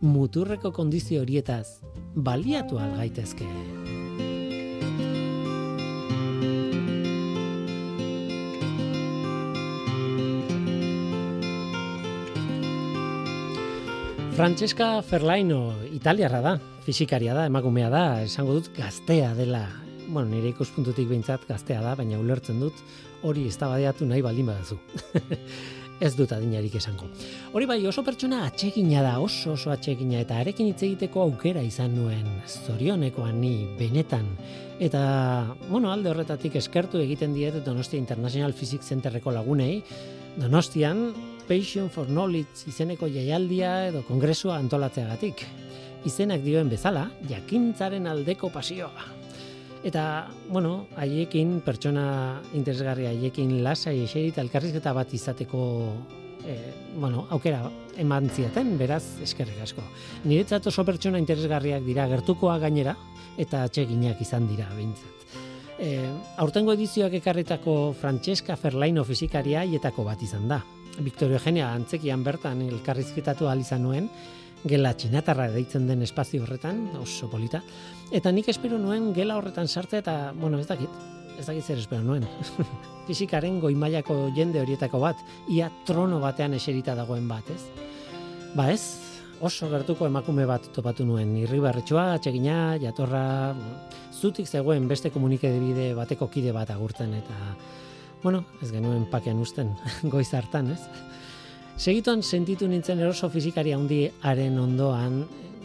Muturreko 0.00 0.72
kondizio 0.72 1.24
horietaz 1.24 1.80
baliatu 2.14 2.78
algaitezke. 2.80 3.48
Francesca 14.40 15.02
Ferlaino, 15.02 15.74
italiarra 15.92 16.38
da, 16.40 16.52
fizikaria 16.86 17.34
da, 17.36 17.42
emakumea 17.50 17.90
da, 17.92 18.04
esango 18.24 18.54
dut 18.56 18.70
gaztea 18.72 19.34
dela. 19.36 19.66
Bueno, 20.06 20.30
nire 20.30 20.48
ikuspuntutik 20.54 21.10
behintzat 21.10 21.42
gaztea 21.44 21.82
da, 21.84 21.92
baina 21.98 22.16
ulertzen 22.16 22.62
dut 22.64 22.78
hori 23.20 23.44
eztabaiatu 23.50 24.08
nahi 24.08 24.24
baldin 24.24 24.48
badazu. 24.48 24.78
ez 26.00 26.14
dut 26.16 26.32
adinarik 26.32 26.78
esango. 26.80 27.10
Hori 27.52 27.68
bai 27.68 27.76
oso 27.90 28.00
pertsona 28.00 28.46
atsegina 28.46 29.02
da, 29.04 29.18
oso 29.20 29.58
oso 29.58 29.74
atsegina 29.74 30.22
eta 30.24 30.40
arekin 30.40 30.70
hitz 30.70 30.80
egiteko 30.86 31.20
aukera 31.26 31.60
izan 31.60 31.92
nuen 31.98 32.24
zorionekoan 32.48 33.42
ni 33.42 33.66
benetan. 33.76 34.24
Eta, 34.80 35.02
bueno, 35.66 35.92
alde 35.92 36.14
horretatik 36.14 36.56
eskertu 36.56 37.04
egiten 37.04 37.36
diet 37.36 37.60
Donostia 37.66 38.00
International 38.00 38.56
Physics 38.56 38.88
Centerreko 38.88 39.36
lagunei, 39.36 39.82
Donostian 40.40 41.10
Passion 41.50 41.88
for 41.90 42.06
Knowledge 42.06 42.68
izeneko 42.70 43.08
jaialdia 43.10 43.88
edo 43.88 44.04
kongresua 44.06 44.54
antolatzeagatik. 44.62 45.42
Izenak 46.06 46.44
dioen 46.44 46.70
bezala, 46.70 47.08
jakintzaren 47.26 48.06
aldeko 48.06 48.52
pasioa. 48.54 49.08
Eta, 49.82 50.04
bueno, 50.46 50.86
haiekin, 51.00 51.56
pertsona 51.66 52.04
interesgarria 52.54 53.10
haiekin 53.10 53.56
lasai 53.64 53.96
eserit 54.04 54.38
elkarrizketa 54.38 54.94
bat 54.94 55.10
izateko 55.16 55.64
e, 56.46 56.54
bueno, 56.94 57.26
aukera 57.34 57.64
eman 57.98 58.30
ziaten, 58.30 58.76
beraz, 58.78 59.02
eskerrik 59.26 59.58
asko. 59.66 59.82
Niretzat 60.30 60.70
oso 60.70 60.86
pertsona 60.86 61.18
interesgarriak 61.18 61.82
dira 61.82 62.06
gertukoa 62.14 62.60
gainera, 62.62 62.94
eta 63.42 63.64
atseginak 63.66 64.22
izan 64.22 64.46
dira, 64.52 64.70
bintzat. 64.78 65.26
E, 65.80 65.96
aurtengo 66.38 66.78
edizioak 66.78 67.18
ekarritako 67.18 67.80
Francesca 67.98 68.54
Ferlaino 68.54 69.02
fizikaria 69.08 69.66
hietako 69.66 70.06
bat 70.12 70.22
izan 70.22 70.46
da. 70.46 70.60
Victorio 70.98 71.38
Eugenia 71.38 71.70
antzekian 71.72 72.24
bertan 72.24 72.62
elkarrizketatu 72.66 73.48
izan 73.58 73.82
nuen, 73.82 74.08
gela 74.64 74.92
txinatarra 74.92 75.48
deitzen 75.54 75.86
den 75.88 76.02
espazio 76.02 76.42
horretan, 76.42 76.90
oso 77.00 77.28
polita, 77.30 77.62
eta 78.12 78.32
nik 78.32 78.48
espero 78.48 78.78
nuen 78.78 79.12
gela 79.14 79.36
horretan 79.36 79.68
sartze 79.68 79.98
eta, 79.98 80.32
bueno, 80.36 80.58
ez 80.58 80.66
dakit, 80.66 80.88
ez 81.38 81.46
dakit 81.46 81.64
zer 81.64 81.78
espero 81.78 82.02
nuen. 82.02 82.26
Fizikaren 83.06 83.60
goi 83.60 83.74
mailako 83.74 84.30
jende 84.36 84.60
horietako 84.60 85.00
bat, 85.00 85.16
ia 85.48 85.70
trono 85.86 86.20
batean 86.20 86.54
eserita 86.54 86.94
dagoen 86.94 87.28
bat, 87.28 87.48
ez? 87.50 87.62
Ba 88.54 88.70
ez, 88.72 88.82
oso 89.40 89.70
gertuko 89.70 90.06
emakume 90.06 90.44
bat 90.46 90.68
topatu 90.74 91.06
nuen, 91.08 91.32
irribarretxoa, 91.40 92.10
atxegina, 92.18 92.76
jatorra, 92.82 93.54
zutik 94.12 94.46
zegoen 94.46 94.88
beste 94.88 95.10
komunikadebide 95.10 95.94
bateko 95.96 96.28
kide 96.28 96.52
bat 96.52 96.70
agurtzen, 96.74 97.14
eta, 97.16 97.54
bueno, 98.22 98.44
ez 98.62 98.70
genuen 98.72 99.06
pakean 99.10 99.40
usten, 99.40 99.74
goiz 100.12 100.32
hartan, 100.34 100.72
ez? 100.74 100.80
Segituan 101.80 102.22
sentitu 102.22 102.68
nintzen 102.68 103.00
eroso 103.00 103.30
fizikaria 103.32 103.78
handi 103.78 104.02
haren 104.22 104.58
ondoan, 104.60 105.22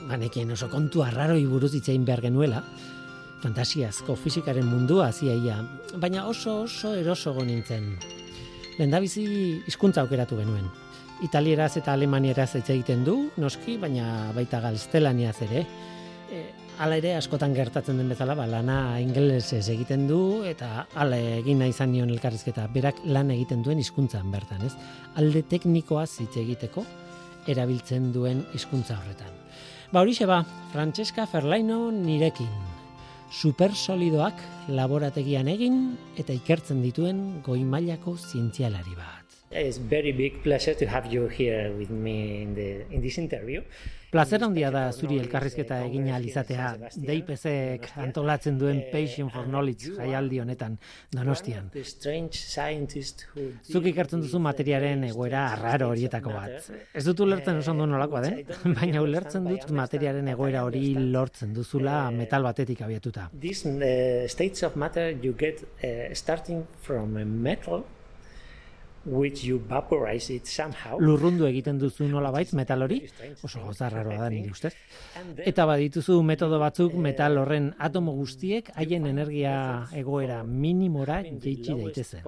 banekien 0.07 0.51
oso 0.55 0.69
kontu 0.71 1.03
arraroi 1.03 1.43
buruz 1.49 1.73
itzein 1.75 2.05
behar 2.07 2.21
genuela, 2.23 2.61
fantasiazko 3.43 4.15
fizikaren 4.15 4.65
mundua 4.65 5.11
ziaia, 5.11 5.59
baina 5.99 6.25
oso 6.29 6.61
oso 6.63 6.93
eroso 6.95 7.33
nintzen. 7.43 7.95
Lendabizi 8.79 9.25
hizkuntza 9.67 10.03
aukeratu 10.03 10.37
genuen. 10.39 10.67
Italieraz 11.23 11.77
eta 11.79 11.93
alemanieraz 11.93 12.55
hitz 12.57 12.69
egiten 12.73 13.05
du, 13.07 13.15
noski, 13.39 13.77
baina 13.79 14.31
baita 14.35 14.59
galstelaniaz 14.63 15.37
ere. 15.47 15.63
E, 16.31 16.41
Hala 16.75 16.97
ere 16.99 17.13
askotan 17.15 17.53
gertatzen 17.55 17.95
den 18.01 18.09
bezala, 18.11 18.33
ba, 18.35 18.43
lana 18.51 18.97
ingelesez 18.99 19.63
egiten 19.71 20.09
du 20.09 20.43
eta 20.43 20.83
hala 20.99 21.15
egin 21.37 21.61
nahi 21.63 21.71
izan 21.71 21.93
nion 21.93 22.09
elkarrizketa. 22.11 22.65
Berak 22.73 22.99
lan 23.07 23.31
egiten 23.31 23.61
duen 23.63 23.79
hizkuntzan 23.79 24.27
bertan, 24.33 24.65
ez? 24.67 24.73
Alde 25.15 25.45
teknikoa 25.47 26.03
hitz 26.03 26.33
egiteko 26.41 26.83
erabiltzen 27.47 28.11
duen 28.11 28.43
hizkuntza 28.51 28.97
horretan. 28.99 29.31
Ba, 29.93 30.01
horixe 30.01 30.27
ba, 30.27 30.41
Francesca 30.73 31.23
Ferlaino 31.31 31.93
nirekin. 31.95 32.51
Supersolidoak 33.31 34.43
laborategian 34.75 35.47
egin 35.47 35.93
eta 36.19 36.35
ikertzen 36.35 36.83
dituen 36.83 37.39
goi 37.45 37.61
mailako 37.63 38.17
zientzialari 38.19 38.99
bat. 38.99 39.23
It's 39.51 39.77
very 39.77 40.11
big 40.11 40.43
pleasure 40.43 40.75
to 40.75 40.85
have 40.91 41.07
you 41.07 41.29
here 41.29 41.71
with 41.77 41.89
me 41.89 42.41
in, 42.41 42.55
the, 42.55 42.83
in 42.91 43.01
this 43.01 43.17
interview. 43.17 43.61
Plazer 44.15 44.45
handia 44.45 44.69
da 44.71 44.81
zuri 44.95 45.17
elkarrizketa 45.19 45.81
egin 45.89 46.05
izatea 46.23 46.69
DIPZek 46.95 47.89
antolatzen 47.99 48.55
duen 48.61 48.77
Passion 48.93 49.27
for 49.33 49.43
Knowledge 49.49 49.91
jaialdi 49.97 50.39
honetan 50.39 50.77
Donostian. 51.11 51.67
Zuk 53.73 53.89
ikertzen 53.91 54.23
duzu 54.23 54.39
materiaren 54.45 55.03
egoera 55.09 55.41
arraro 55.57 55.89
horietako 55.91 56.31
bat. 56.31 56.69
Ez 56.95 57.03
dut 57.09 57.25
ulertzen 57.25 57.59
oso 57.59 57.73
ondo 57.73 57.89
nolakoa 57.91 58.21
den, 58.23 58.39
baina 58.79 59.03
ulertzen 59.03 59.51
dut 59.51 59.75
materiaren 59.81 60.31
egoera 60.31 60.63
hori 60.63 60.93
lortzen 61.17 61.51
duzula 61.57 61.97
metal 62.15 62.47
batetik 62.47 62.85
abiatuta. 62.87 63.27
This 63.35 63.65
uh, 63.65 64.29
states 64.31 64.63
of 64.63 64.79
matter 64.79 65.11
you 65.11 65.35
get 65.35 65.59
uh, 65.83 66.15
starting 66.15 66.63
from 66.87 67.17
a 67.17 67.25
metal 67.25 67.83
which 67.83 67.83
you 67.83 67.83
vaporize 67.83 67.83
it 67.83 67.83
somehow. 67.83 68.94
Lurrundu 70.99 71.45
egiten 71.47 71.79
duzu 71.81 72.07
nolabait 72.09 72.51
metal 72.57 72.85
hori, 72.85 73.01
oso 73.43 73.61
gozarraroa 73.61 74.17
da 74.23 74.29
nire 74.33 74.51
ustez. 74.51 74.73
Eta 75.45 75.65
badituzu 75.69 76.17
metodo 76.25 76.59
batzuk 76.61 76.95
metal 77.07 77.37
horren 77.41 77.71
atomo 77.87 78.15
guztiek 78.17 78.71
haien 78.75 79.05
energia 79.09 79.55
egoera 79.93 80.41
minimora 80.43 81.21
jeitsi 81.23 81.73
daitezen. 81.73 82.25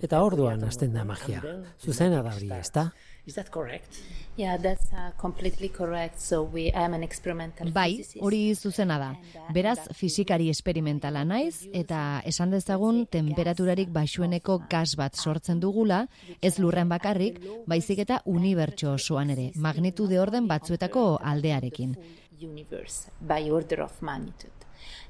Eta 0.00 0.22
orduan 0.22 0.64
hasten 0.64 0.94
da 0.94 1.04
magia. 1.04 1.42
Zuzena 1.78 2.22
da 2.22 2.36
hori, 2.36 2.60
ezta? 2.60 2.90
Is 3.26 3.34
that 3.34 3.50
correct? 3.50 3.98
Yeah, 4.36 4.56
that's 4.56 4.92
uh, 4.92 5.10
completely 5.18 5.68
correct. 5.68 6.20
So 6.20 6.42
we 6.42 6.70
am 6.70 6.94
an 6.94 7.02
experimental 7.02 7.70
Bai, 7.72 8.04
hori 8.20 8.54
zuzena 8.54 8.98
da. 8.98 9.10
Uh, 9.10 9.52
Beraz, 9.52 9.78
fisikari 9.94 10.48
esperimentala 10.50 11.24
naiz 11.24 11.66
eta 11.72 12.22
esan 12.26 12.54
dezagun 12.54 13.04
temperaturarik 13.06 13.92
baxueneko 13.92 14.62
gas 14.70 14.94
bat 14.96 15.16
sortzen 15.16 15.60
dugula, 15.60 16.06
ez 16.40 16.56
lurren 16.58 16.88
bakarrik, 16.88 17.42
baizik 17.66 18.00
eta 18.06 18.22
unibertso 18.24 18.94
osoan 18.94 19.34
ere, 19.36 19.50
magnitude 19.56 20.18
orden 20.20 20.48
batzuetako 20.48 21.18
aldearekin. 21.20 21.96
Universe 22.40 23.12
by 23.20 23.50
order 23.50 23.82
of 23.84 24.00
magnitude. 24.00 24.59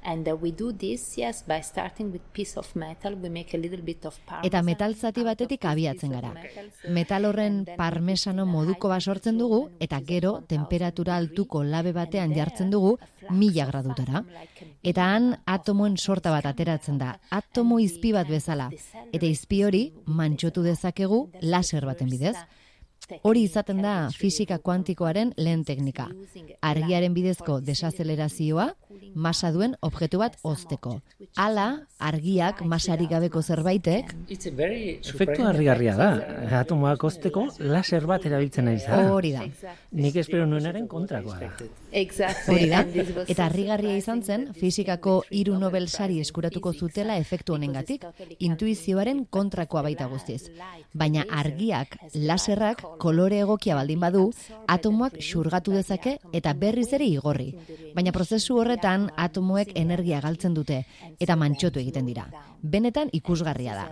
And 0.03 0.29
uh, 0.29 0.37
we 0.37 0.51
do 0.53 0.73
this, 0.73 1.19
yes, 1.19 1.43
by 1.47 1.61
starting 1.61 2.11
with 2.13 2.23
piece 2.33 2.57
of 2.57 2.75
metal, 2.75 3.15
we 3.17 3.29
make 3.29 3.55
a 3.55 3.59
little 3.59 3.83
bit 3.83 4.07
of 4.07 4.19
parmesan. 4.27 4.47
Eta 4.47 4.63
metal 4.63 4.95
zati 4.95 5.25
batetik 5.25 5.65
abiatzen 5.65 6.15
gara. 6.15 6.33
Metal 6.89 7.27
horren 7.29 7.67
parmesano 7.77 8.47
moduko 8.47 8.89
basortzen 8.89 9.39
dugu, 9.39 9.61
eta 9.81 10.01
gero 10.07 10.41
temperatura 10.49 11.17
altuko 11.17 11.63
labe 11.65 11.93
batean 11.93 12.33
jartzen 12.35 12.71
dugu, 12.71 12.97
mila 13.31 13.67
gradutara. 13.69 14.25
Eta 14.83 15.11
han 15.15 15.35
atomoen 15.45 15.99
sorta 15.99 16.33
bat 16.33 16.49
ateratzen 16.49 16.99
da, 16.99 17.19
atomo 17.31 17.79
izpi 17.79 18.15
bat 18.17 18.29
bezala. 18.29 18.71
Eta 19.13 19.27
izpi 19.27 19.63
hori 19.65 19.85
mantxotu 20.07 20.65
dezakegu 20.65 21.27
laser 21.43 21.85
baten 21.87 22.09
bidez. 22.09 22.37
Hori 23.23 23.43
izaten 23.49 23.83
da 23.83 23.95
fisika 24.17 24.59
kuantikoaren 24.59 25.33
lehen 25.37 25.65
teknika. 25.65 26.09
Argiaren 26.61 27.15
bidezko 27.15 27.61
desazelerazioa, 27.65 28.71
masa 29.15 29.51
duen 29.53 29.75
objektu 29.87 30.21
bat 30.21 30.37
ozteko. 30.47 31.01
Hala, 31.37 31.67
argiak 31.99 32.63
masarik 32.63 33.11
gabeko 33.11 33.43
zerbaitek... 33.43 34.15
Efektu 34.31 35.47
harrigarria 35.47 35.97
da. 35.99 36.09
Atomoak 36.61 37.05
ozteko 37.05 37.47
laser 37.59 38.07
bat 38.07 38.25
erabiltzen 38.27 38.69
nahi 38.69 38.81
da. 38.85 39.01
Hori 39.13 39.33
da. 39.35 39.45
Nik 39.93 40.17
espero 40.23 40.47
nuenaren 40.47 40.87
kontrakoa 40.89 41.39
da. 41.41 41.51
Hori 42.53 42.69
da. 42.71 42.85
Eta 43.27 43.47
harrigarria 43.49 43.97
izan 43.99 44.23
zen, 44.23 44.49
fizikako 44.59 45.21
hiru 45.31 45.59
Nobel 45.59 45.89
sari 45.89 46.21
eskuratuko 46.21 46.73
zutela 46.73 47.17
efektu 47.21 47.57
honengatik, 47.57 48.07
intuizioaren 48.39 49.25
kontrakoa 49.31 49.83
baita 49.89 50.07
guztiz. 50.11 50.51
Baina 50.95 51.25
argiak, 51.31 51.97
laserrak, 52.15 52.85
kolore 53.01 53.41
egokia 53.41 53.77
baldin 53.79 54.01
badu, 54.03 54.27
atomoak 54.69 55.17
xurgatu 55.25 55.73
dezake 55.75 56.19
eta 56.37 56.53
berriz 56.55 56.91
ere 56.97 57.09
igorri. 57.09 57.51
Baina 57.97 58.13
prozesu 58.13 58.61
horretan 58.61 59.09
atomoek 59.17 59.73
energia 59.81 60.21
galtzen 60.21 60.55
dute 60.55 60.83
eta 61.19 61.37
mantxotu 61.41 61.81
egiten 61.83 62.07
dira. 62.11 62.29
Benetan 62.61 63.09
ikusgarria 63.17 63.75
da. 63.75 63.87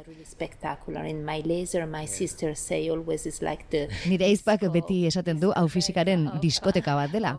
Nire 4.10 4.28
eizpak 4.28 4.66
beti 4.74 4.98
esaten 5.08 5.40
du 5.40 5.52
hau 5.56 5.66
fizikaren 5.72 6.28
diskoteka 6.44 6.94
bat 6.98 7.14
dela. 7.14 7.38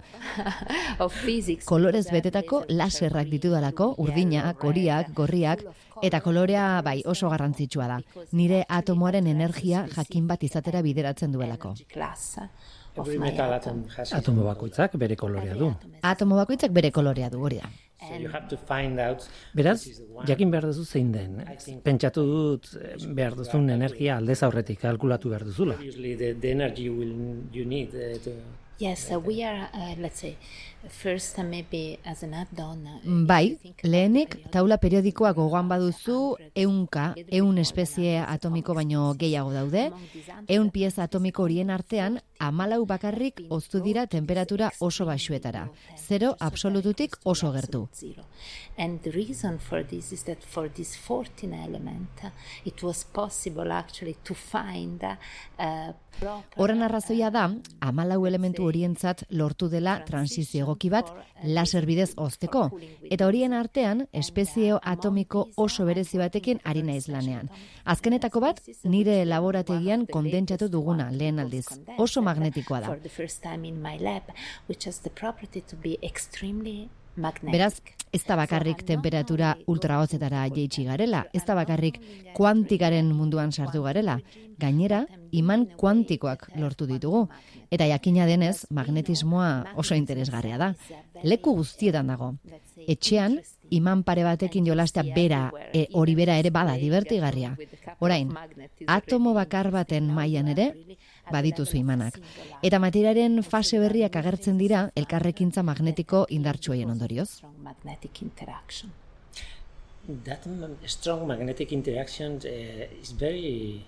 Kolorez 1.69 2.07
betetako 2.09 2.63
laserrak 2.69 3.29
ditudalako, 3.29 3.93
urdinak, 4.01 4.65
horiak, 4.65 5.13
gorriak, 5.13 5.63
Eta 6.01 6.21
kolorea 6.21 6.81
bai 6.85 7.01
oso 7.05 7.29
garrantzitsua 7.29 7.87
da. 7.87 7.99
Nire 8.31 8.63
atomoaren 8.69 9.27
energia 9.27 9.85
jakin 9.95 10.27
bat 10.27 10.43
izatera 10.43 10.81
bideratzen 10.85 11.31
duelako. 11.35 11.75
Atomo 14.19 14.47
bakoitzak 14.47 14.95
bere 14.99 15.15
kolorea 15.15 15.55
du. 15.59 15.69
Atomo 16.01 16.39
bakoitzak 16.39 16.71
bere 16.75 16.91
kolorea 16.91 17.29
du, 17.29 17.43
hori 17.43 17.61
da. 17.61 17.69
Beraz, 19.53 19.79
jakin 20.27 20.51
behar 20.51 20.65
duzu 20.69 20.85
zein 20.85 21.11
den. 21.11 21.41
Pentsatu 21.83 22.23
dut 22.29 22.69
eh, 22.79 22.95
behar 23.15 23.35
duzun 23.35 23.69
energia 23.75 24.17
aldez 24.17 24.39
aurretik 24.47 24.79
kalkulatu 24.81 25.29
behar 25.33 25.45
duzula. 25.47 25.75
Uh, 25.75 25.83
Yes, 28.79 29.11
uh, 29.11 29.19
we 29.19 29.43
are, 29.43 29.67
uh, 29.73 29.93
let's 29.99 30.21
say, 30.21 30.37
bai, 33.27 33.57
lehenik 33.83 34.37
taula 34.51 34.77
periodikoa 34.79 35.33
gogoan 35.35 35.67
baduzu 35.67 36.37
eunka, 36.55 37.13
eun 37.27 37.57
espezie 37.59 38.15
atomiko 38.23 38.73
baino 38.77 39.13
gehiago 39.19 39.51
daude, 39.51 39.89
eun 40.47 40.71
pieza 40.71 41.03
atomiko 41.03 41.43
horien 41.43 41.69
artean 41.69 42.19
amalau 42.39 42.85
bakarrik 42.87 43.41
oztu 43.49 43.83
dira 43.83 44.07
temperatura 44.07 44.71
oso 44.79 45.05
baixuetara, 45.05 45.67
zero 45.97 46.35
absolututik 46.39 47.17
oso 47.25 47.51
gertu. 47.51 47.87
And 48.77 49.01
the 49.01 49.11
reason 49.11 49.59
for 49.59 49.83
this 49.83 50.13
is 50.13 50.23
that 50.23 50.43
for 50.43 50.69
this 50.69 50.95
14 50.95 51.53
element 51.53 52.23
it 52.63 52.81
was 52.83 53.03
possible 53.03 53.71
actually 53.73 54.15
to 54.23 54.33
find 54.33 55.03
uh, 55.03 55.91
Horren 56.59 56.83
arrazoia 56.83 57.29
da, 57.31 57.45
amalau 57.79 58.25
elementu 58.27 58.65
horientzat 58.67 59.23
lortu 59.31 59.69
dela 59.71 59.93
transizio 60.07 60.65
egoki 60.69 60.91
bat 60.93 61.09
laser 61.43 61.85
bidez 61.89 62.13
ozteko. 62.17 62.69
Eta 63.09 63.27
horien 63.27 63.53
artean, 63.57 64.05
espezieo 64.13 64.79
atomiko 64.93 65.47
oso 65.57 65.85
berezi 65.89 66.21
batekin 66.21 66.61
ari 66.63 66.83
naiz 66.83 67.07
lanean. 67.09 67.49
Azkenetako 67.85 68.43
bat, 68.45 68.61
nire 68.83 69.25
laborategian 69.25 70.05
kondentsatu 70.11 70.69
duguna 70.69 71.09
lehen 71.11 71.39
aldiz. 71.39 71.65
Oso 71.97 72.21
magnetikoa 72.21 72.81
da. 72.85 72.95
Beraz, 77.15 77.81
ez 78.11 78.21
da 78.25 78.35
bakarrik 78.39 78.81
temperatura 78.87 79.53
ultrahozetara 79.69 80.45
jeitsi 80.53 80.85
garela, 80.87 81.25
ez 81.33 81.43
da 81.45 81.55
bakarrik 81.57 81.99
kuantikaren 82.37 83.11
munduan 83.13 83.51
sartu 83.51 83.83
garela, 83.83 84.19
gainera, 84.59 85.03
iman 85.31 85.65
kuantikoak 85.77 86.49
lortu 86.57 86.87
ditugu. 86.89 87.27
Eta 87.71 87.85
jakina 87.89 88.25
denez, 88.25 88.65
magnetismoa 88.73 89.75
oso 89.77 89.95
interesgarria 89.95 90.57
da. 90.57 90.73
Leku 91.23 91.53
guztietan 91.59 92.09
dago. 92.09 92.33
Etxean, 92.87 93.37
iman 93.77 94.03
pare 94.03 94.23
batekin 94.25 94.65
jolastea 94.65 95.03
bera, 95.15 95.43
e, 95.73 95.87
hori 95.93 96.15
bera 96.17 96.39
ere 96.41 96.49
bada, 96.49 96.73
divertigarria. 96.79 97.55
Orain, 97.99 98.33
atomo 98.87 99.35
bakar 99.37 99.69
baten 99.71 100.09
mailan 100.15 100.49
ere, 100.55 100.71
badituzu 101.31 101.77
imanak. 101.77 102.19
Eta 102.63 102.79
materiaren 102.79 103.43
fase 103.43 103.79
berriak 103.79 104.15
agertzen 104.15 104.57
dira 104.57 104.89
elkarrekintza 104.95 105.63
magnetiko 105.63 106.25
indartsuaien 106.29 106.89
ondorioz. 106.89 107.29
That 110.25 110.47
strong 110.87 111.27
magnetic 111.27 111.71
interaction 111.71 112.39
uh, 112.43 113.01
is 113.01 113.11
very 113.11 113.85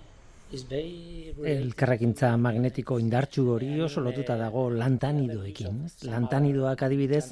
Elkarrekintza 0.52 2.28
magnetiko 2.36 2.98
indartsu 3.00 3.46
hori 3.54 3.70
oso 3.80 4.02
lotuta 4.04 4.36
dago 4.36 4.66
lantanidoekin. 4.70 5.78
Lantanidoak 6.10 6.84
adibidez, 6.84 7.24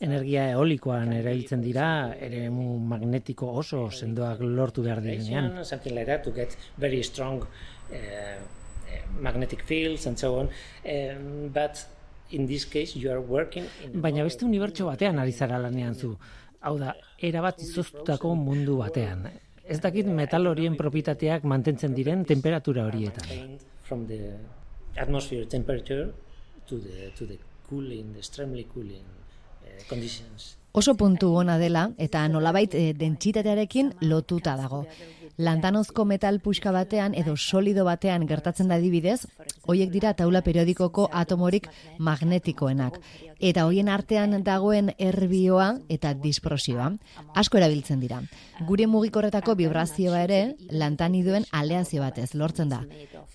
energia 0.00 0.46
eolikoan 0.54 1.12
erailtzen 1.18 1.60
dira, 1.60 1.88
ere 2.16 2.46
magnetiko 2.94 3.50
oso 3.60 3.84
sendoak 3.90 4.40
lortu 4.40 4.86
behar 4.88 5.02
direnean. 5.04 5.50
Magnetic 9.20 9.62
fields 9.64 10.06
and 10.06 10.18
so 10.18 10.38
on. 10.40 10.48
Um, 10.84 11.50
but 11.52 11.86
in 12.30 12.46
this 12.46 12.64
case 12.64 12.96
you 12.96 13.10
are 13.10 13.20
working 13.20 13.66
in 13.84 14.00
Baina 14.02 14.24
beste 14.24 14.44
unibertso 14.44 14.88
batean 14.88 15.18
ari 15.18 15.32
zara 15.32 15.58
lanean 15.58 15.94
zu. 15.94 16.16
Hau 16.62 16.78
da, 16.78 16.94
erabat 17.18 17.60
izoztutako 17.62 18.34
mundu 18.38 18.78
batean. 18.78 19.28
Ez 19.64 19.80
dakit 19.80 20.06
metal 20.06 20.46
horien 20.46 20.76
propietateak 20.76 21.44
mantentzen 21.44 21.94
diren 21.94 22.24
temperatura 22.24 22.86
horietan. 22.86 23.58
From 23.82 24.06
the 24.06 24.38
atmosphere 24.96 25.46
temperature 25.46 26.12
to 26.66 26.78
the, 26.78 27.10
to 27.16 27.26
the 27.26 27.38
cooling, 27.68 28.12
the 28.12 28.18
extremely 28.18 28.66
cooling 28.74 29.04
uh, 29.64 29.88
conditions. 29.88 30.56
Oso 30.72 30.94
puntu 30.96 31.34
ona 31.36 31.58
dela 31.60 31.90
eta 32.00 32.22
nolabait 32.32 32.74
e, 32.74 32.92
dentsitatearekin 32.96 33.90
lotuta 34.08 34.54
dago 34.56 34.86
lantanozko 35.38 36.04
metal 36.04 36.40
puxka 36.40 36.72
batean 36.72 37.14
edo 37.14 37.36
solido 37.36 37.84
batean 37.84 38.26
gertatzen 38.26 38.68
da 38.68 38.76
adibidez, 38.76 39.26
hoiek 39.66 39.90
dira 39.92 40.12
taula 40.14 40.42
periodikoko 40.42 41.08
atomorik 41.12 41.68
magnetikoenak. 41.98 42.98
Eta 43.40 43.64
hoien 43.66 43.88
artean 43.88 44.42
dagoen 44.44 44.92
erbioa 44.98 45.78
eta 45.88 46.14
disprosioa. 46.14 46.92
Asko 47.34 47.58
erabiltzen 47.58 48.00
dira. 48.00 48.20
Gure 48.68 48.86
mugikorretako 48.86 49.56
vibrazioa 49.58 50.22
ere 50.28 50.42
lantaniduen 50.70 51.48
aleazio 51.50 52.02
batez 52.02 52.34
lortzen 52.34 52.68
da. 52.68 52.84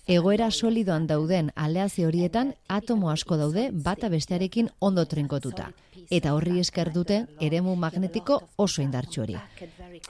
Egoera 0.06 0.50
solidoan 0.50 1.06
dauden 1.06 1.52
aleazio 1.54 2.08
horietan 2.08 2.54
atomo 2.68 3.10
asko 3.10 3.36
daude 3.36 3.68
bata 3.72 4.08
bestearekin 4.08 4.70
ondo 4.80 5.04
trinkotuta 5.04 5.72
eta 6.10 6.32
horri 6.34 6.58
esker 6.62 6.90
dute 6.92 7.18
eremu 7.44 7.74
magnetiko 7.76 8.40
oso 8.56 8.82
indartsu 8.82 9.22
hori. 9.24 9.36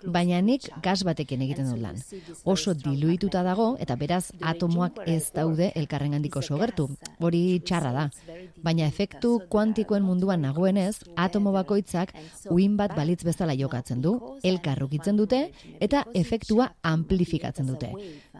Baina 0.05 0.41
nik 0.43 0.69
gas 0.83 1.03
batekin 1.07 1.43
egiten 1.47 1.71
dut 1.73 1.83
lan. 1.89 1.99
Oso 2.45 2.75
diluituta 2.75 3.43
dago 3.47 3.69
eta 3.81 3.97
beraz 3.97 4.31
atomoak 4.41 5.01
ez 5.07 5.31
daude 5.35 5.73
elkarren 5.75 6.15
handiko 6.19 6.43
oso 6.45 6.59
gertu. 6.61 6.89
Hori 7.19 7.61
txarra 7.65 7.93
da. 7.97 8.07
Baina 8.63 8.87
efektu 8.87 9.39
kuantikoen 9.51 10.05
munduan 10.05 10.43
nagoenez, 10.47 11.05
atomo 11.17 11.53
bakoitzak 11.55 12.15
uin 12.51 12.77
bat 12.77 12.95
balitz 12.97 13.23
bezala 13.25 13.55
jokatzen 13.59 14.03
du, 14.03 14.17
elkarrukitzen 14.43 15.17
dute 15.19 15.45
eta 15.81 16.05
efektua 16.15 16.73
amplifikatzen 16.83 17.67
dute. 17.71 17.93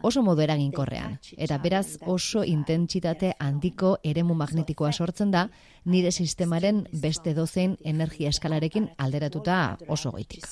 Oso 0.03 0.23
modu 0.23 0.45
eraginkorrean. 0.45 1.19
Eta 1.37 1.59
beraz 1.59 1.99
oso 2.07 2.45
intentsitate 2.47 3.33
handiko 3.43 3.97
eremu 4.05 4.37
magnetikoa 4.39 4.93
sortzen 4.93 5.33
da, 5.35 5.49
nire 5.85 6.13
sistemaren 6.13 6.85
beste 6.93 7.35
dozein 7.35 7.77
energia 7.85 8.29
eskalarekin 8.35 8.91
alderatuta 8.99 9.79
oso 9.89 10.13
goitik. 10.15 10.47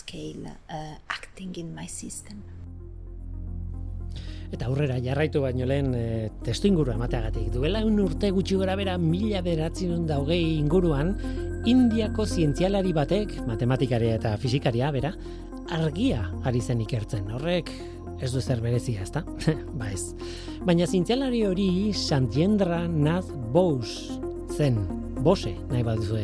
Eta 4.52 4.68
aurrera 4.68 4.98
jarraitu 5.02 5.42
baino 5.42 5.66
lehen 5.66 5.92
e, 5.94 6.04
testu 6.44 6.68
inguru 6.70 6.92
emateagatik. 6.94 7.50
Duela 7.54 7.84
un 7.86 7.98
urte 8.00 8.30
gutxi 8.30 8.58
gora 8.60 8.76
bera 8.78 8.96
mila 8.98 9.42
beratzen 9.42 10.06
daugei 10.06 10.58
inguruan, 10.58 11.16
Indiako 11.66 12.22
zientzialari 12.30 12.92
batek, 12.94 13.32
matematikaria 13.42 14.14
eta 14.20 14.36
fizikaria, 14.38 14.92
bera, 14.94 15.10
argia 15.74 16.20
ari 16.46 16.60
zen 16.62 16.84
ikertzen. 16.84 17.26
Horrek 17.34 17.72
ez 18.22 18.30
du 18.30 18.40
zer 18.40 18.62
berezia, 18.62 19.02
ezta? 19.02 19.24
ba 19.80 19.90
ez. 19.90 20.14
Baina 20.62 20.86
zientzialari 20.86 21.42
hori 21.48 21.68
Santiendra 21.92 22.84
Naz 22.86 23.26
Bous 23.52 24.20
zen, 24.54 24.78
bose, 25.24 25.52
nahi 25.70 25.82
bat 25.86 25.98
duzue, 26.00 26.22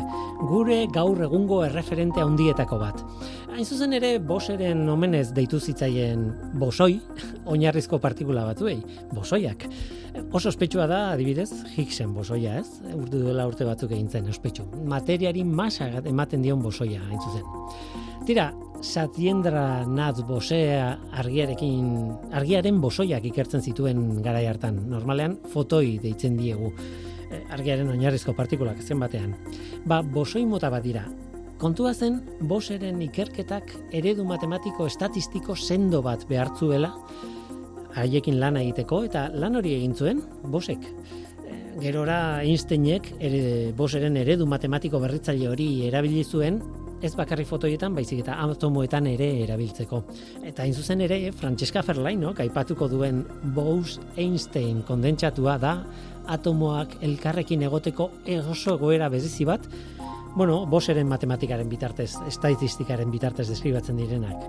gure 0.51 0.79
gaur 0.93 1.21
egungo 1.25 1.63
erreferente 1.67 2.23
handietako 2.23 2.79
bat. 2.81 3.03
Hain 3.53 3.67
zuzen 3.67 3.93
ere, 3.97 4.15
boseren 4.23 4.87
omenez 4.89 5.33
deitu 5.37 5.61
zitzaien 5.61 6.29
bosoi, 6.61 6.97
oinarrizko 7.53 7.99
partikula 8.03 8.47
batzuei, 8.49 8.79
bosoiak. 9.13 9.67
Oso 10.33 10.51
ospetsua 10.51 10.87
da, 10.89 11.03
adibidez, 11.13 11.51
Higgsen 11.77 12.13
bosoia, 12.15 12.59
ez? 12.61 12.81
Urdu 12.95 13.23
duela 13.27 13.47
urte 13.49 13.65
batzuk 13.69 13.93
egin 13.93 14.11
zen, 14.11 14.29
ospetsu. 14.33 14.67
Materiari 14.89 15.45
masa 15.45 15.89
ematen 16.05 16.45
dion 16.45 16.61
bosoia, 16.65 17.01
hain 17.09 17.21
zuzen. 17.21 17.49
Tira, 18.29 18.53
Satiendra 18.83 19.85
Naz 19.87 20.25
Bosea 20.27 20.97
argiarekin, 21.23 21.87
argiaren 22.35 22.81
bosoiak 22.83 23.25
ikertzen 23.31 23.63
zituen 23.63 24.23
garai 24.25 24.45
hartan. 24.51 24.81
Normalean, 24.91 25.39
fotoi 25.53 25.99
deitzen 26.03 26.37
diegu 26.41 26.73
argiaren 27.51 27.91
oinarrizko 27.93 28.35
partikulak 28.39 28.83
zen 28.83 29.01
batean. 29.03 29.35
Ba, 29.87 30.03
bosoi 30.03 30.45
mota 30.47 30.71
bat 30.73 30.85
dira. 30.85 31.07
Kontua 31.63 31.93
zen, 31.95 32.19
boseren 32.51 32.99
ikerketak 33.05 33.71
eredu 33.95 34.25
matematiko 34.27 34.89
estatistiko 34.91 35.55
sendo 35.55 36.03
bat 36.03 36.25
behartzuela, 36.29 36.91
haiekin 37.95 38.41
lana 38.41 38.63
egiteko, 38.65 39.05
eta 39.07 39.29
lan 39.35 39.61
hori 39.61 39.77
egin 39.77 39.95
zuen, 39.95 40.23
bosek. 40.51 40.83
Eh, 41.47 41.59
gerora 41.83 42.19
Einsteinek 42.43 43.13
ere, 43.21 43.43
boseren 43.79 44.17
eredu 44.19 44.47
matematiko 44.51 44.99
berritzaile 45.03 45.49
hori 45.53 45.69
erabili 45.87 46.25
zuen, 46.25 46.59
ez 47.03 47.13
bakarri 47.19 47.45
fotoietan, 47.49 47.95
baizik 47.97 48.23
eta 48.23 48.37
atomoetan 48.45 49.09
ere 49.11 49.29
erabiltzeko. 49.43 50.03
Eta 50.47 50.63
hain 50.63 50.75
zuzen 50.75 51.03
ere, 51.05 51.19
Francesca 51.37 51.83
Ferlaino, 51.83 52.33
aipatuko 52.45 52.89
duen 52.89 53.25
Bose-Einstein 53.57 54.85
kondentsatua 54.89 55.59
da, 55.63 55.75
atomoak 56.33 57.01
elkarrekin 57.03 57.65
egoteko 57.67 58.09
oso 58.47 58.77
egoera 58.77 59.11
berezi 59.11 59.47
bat, 59.49 59.67
bueno, 60.37 60.63
boseren 60.67 61.11
matematikaren 61.11 61.69
bitartez, 61.69 62.15
estatistikaren 62.31 63.11
bitartez 63.13 63.49
deskribatzen 63.51 63.99
direnak. 64.01 64.47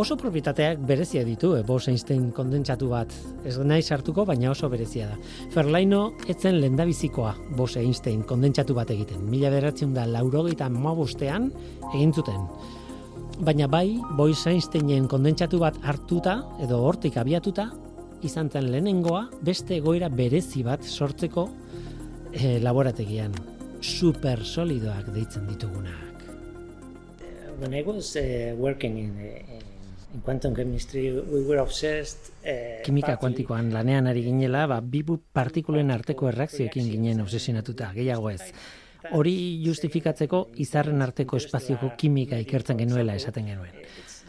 Oso 0.00 0.16
propietateak 0.16 0.80
berezia 0.88 1.20
ditu, 1.26 1.50
e, 1.58 1.64
Bose 1.66 1.90
Einstein 1.92 2.30
kondentsatu 2.32 2.88
bat, 2.88 3.12
ez 3.44 3.58
nahi 3.58 3.82
sartuko, 3.82 4.24
baina 4.24 4.48
oso 4.54 4.70
berezia 4.72 5.10
da. 5.10 5.18
Ferlaino 5.52 6.14
etzen 6.32 6.56
lendabizikoa 6.62 7.34
Bose 7.58 7.82
Einstein 7.82 8.22
kondentsatu 8.24 8.74
bat 8.78 8.90
egiten. 8.94 9.26
Mila 9.28 9.50
beratzen 9.52 9.92
da 9.92 10.06
laurogeita 10.08 10.70
mabostean 10.72 11.50
egin 11.92 12.14
zuten. 12.16 12.48
Baina 13.44 13.68
bai, 13.68 13.98
Bose 14.16 14.54
Einsteinen 14.54 15.08
kondentsatu 15.08 15.60
bat 15.60 15.76
hartuta, 15.84 16.40
edo 16.64 16.80
hortik 16.88 17.20
abiatuta, 17.20 17.68
izan 18.24 18.48
zen 18.48 18.72
lehenengoa 18.72 19.26
beste 19.44 19.76
egoera 19.82 20.08
berezi 20.08 20.64
bat 20.64 20.84
sortzeko 20.84 21.48
e, 22.32 22.58
laborategian. 22.64 23.36
supersolidoak 23.80 25.08
deitzen 25.14 25.46
ditugunak. 25.48 26.24
When 27.60 27.74
I 27.74 27.82
was 27.82 28.16
uh, 28.16 28.54
working 28.56 28.96
in, 28.98 29.12
in, 30.14 30.20
quantum 30.22 30.54
chemistry, 30.54 31.10
we 31.12 31.44
were 31.46 31.58
obsessed 31.58 32.30
uh, 32.44 32.82
Kimika 32.84 33.16
kuantikoan 33.16 33.72
lanean 33.72 34.06
ari 34.06 34.22
ginela, 34.24 34.66
ba, 34.66 34.80
bibu 34.80 35.18
partikulen 35.32 35.90
arteko 35.90 36.28
erreakzioekin 36.28 36.90
ginen 36.90 37.20
obsesionatuta, 37.20 37.92
gehiago 37.94 38.30
ez. 38.30 38.52
Hori 39.16 39.34
justifikatzeko 39.64 40.50
izarren 40.60 41.00
arteko 41.02 41.38
espazioko 41.40 41.92
kimika 41.96 42.38
ikertzen 42.38 42.78
genuela 42.82 43.14
esaten 43.16 43.48
genuen. 43.48 43.78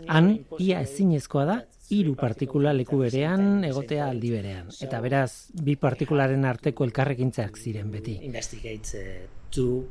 Han, 0.07 0.31
ia 0.59 0.79
ezinezkoa 0.81 1.45
da, 1.45 1.57
hiru 1.91 2.15
partikula 2.15 2.71
leku 2.73 3.01
berean 3.03 3.65
egotea 3.67 4.07
aldi 4.13 4.31
berean. 4.31 4.71
Eta 4.81 5.01
beraz, 5.03 5.51
bi 5.53 5.75
partikularen 5.75 6.47
arteko 6.47 6.87
elkarrekintzak 6.87 7.59
ziren 7.59 7.91
beti. 7.91 8.17
Investigates 8.23 8.95
uh, 8.95 9.27
two 9.51 9.83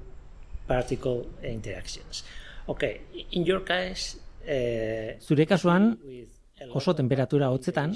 particle 0.66 1.26
interactions. 1.42 2.24
Okay, 2.68 3.00
in 3.32 3.44
your 3.44 3.64
case, 3.66 4.16
uh, 4.16 4.29
Zure 5.20 5.46
kasuan, 5.46 5.92
oso 6.74 6.94
temperatura 6.94 7.50
hotzetan, 7.50 7.94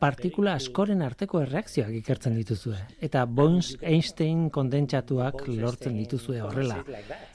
partikula 0.00 0.54
askoren 0.56 1.02
arteko 1.04 1.40
erreakzioak 1.42 1.92
ikertzen 1.98 2.36
dituzue. 2.38 2.78
Eta 3.04 3.24
Bose-Einstein 3.26 4.46
kondentsatuak 4.54 5.44
lortzen 5.48 5.96
dituzue 5.98 6.40
horrela. 6.42 6.78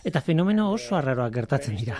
Eta 0.07 0.21
fenomeno 0.25 0.71
oso 0.73 0.97
arraroak 0.97 1.33
gertatzen 1.35 1.77
dira. 1.77 1.99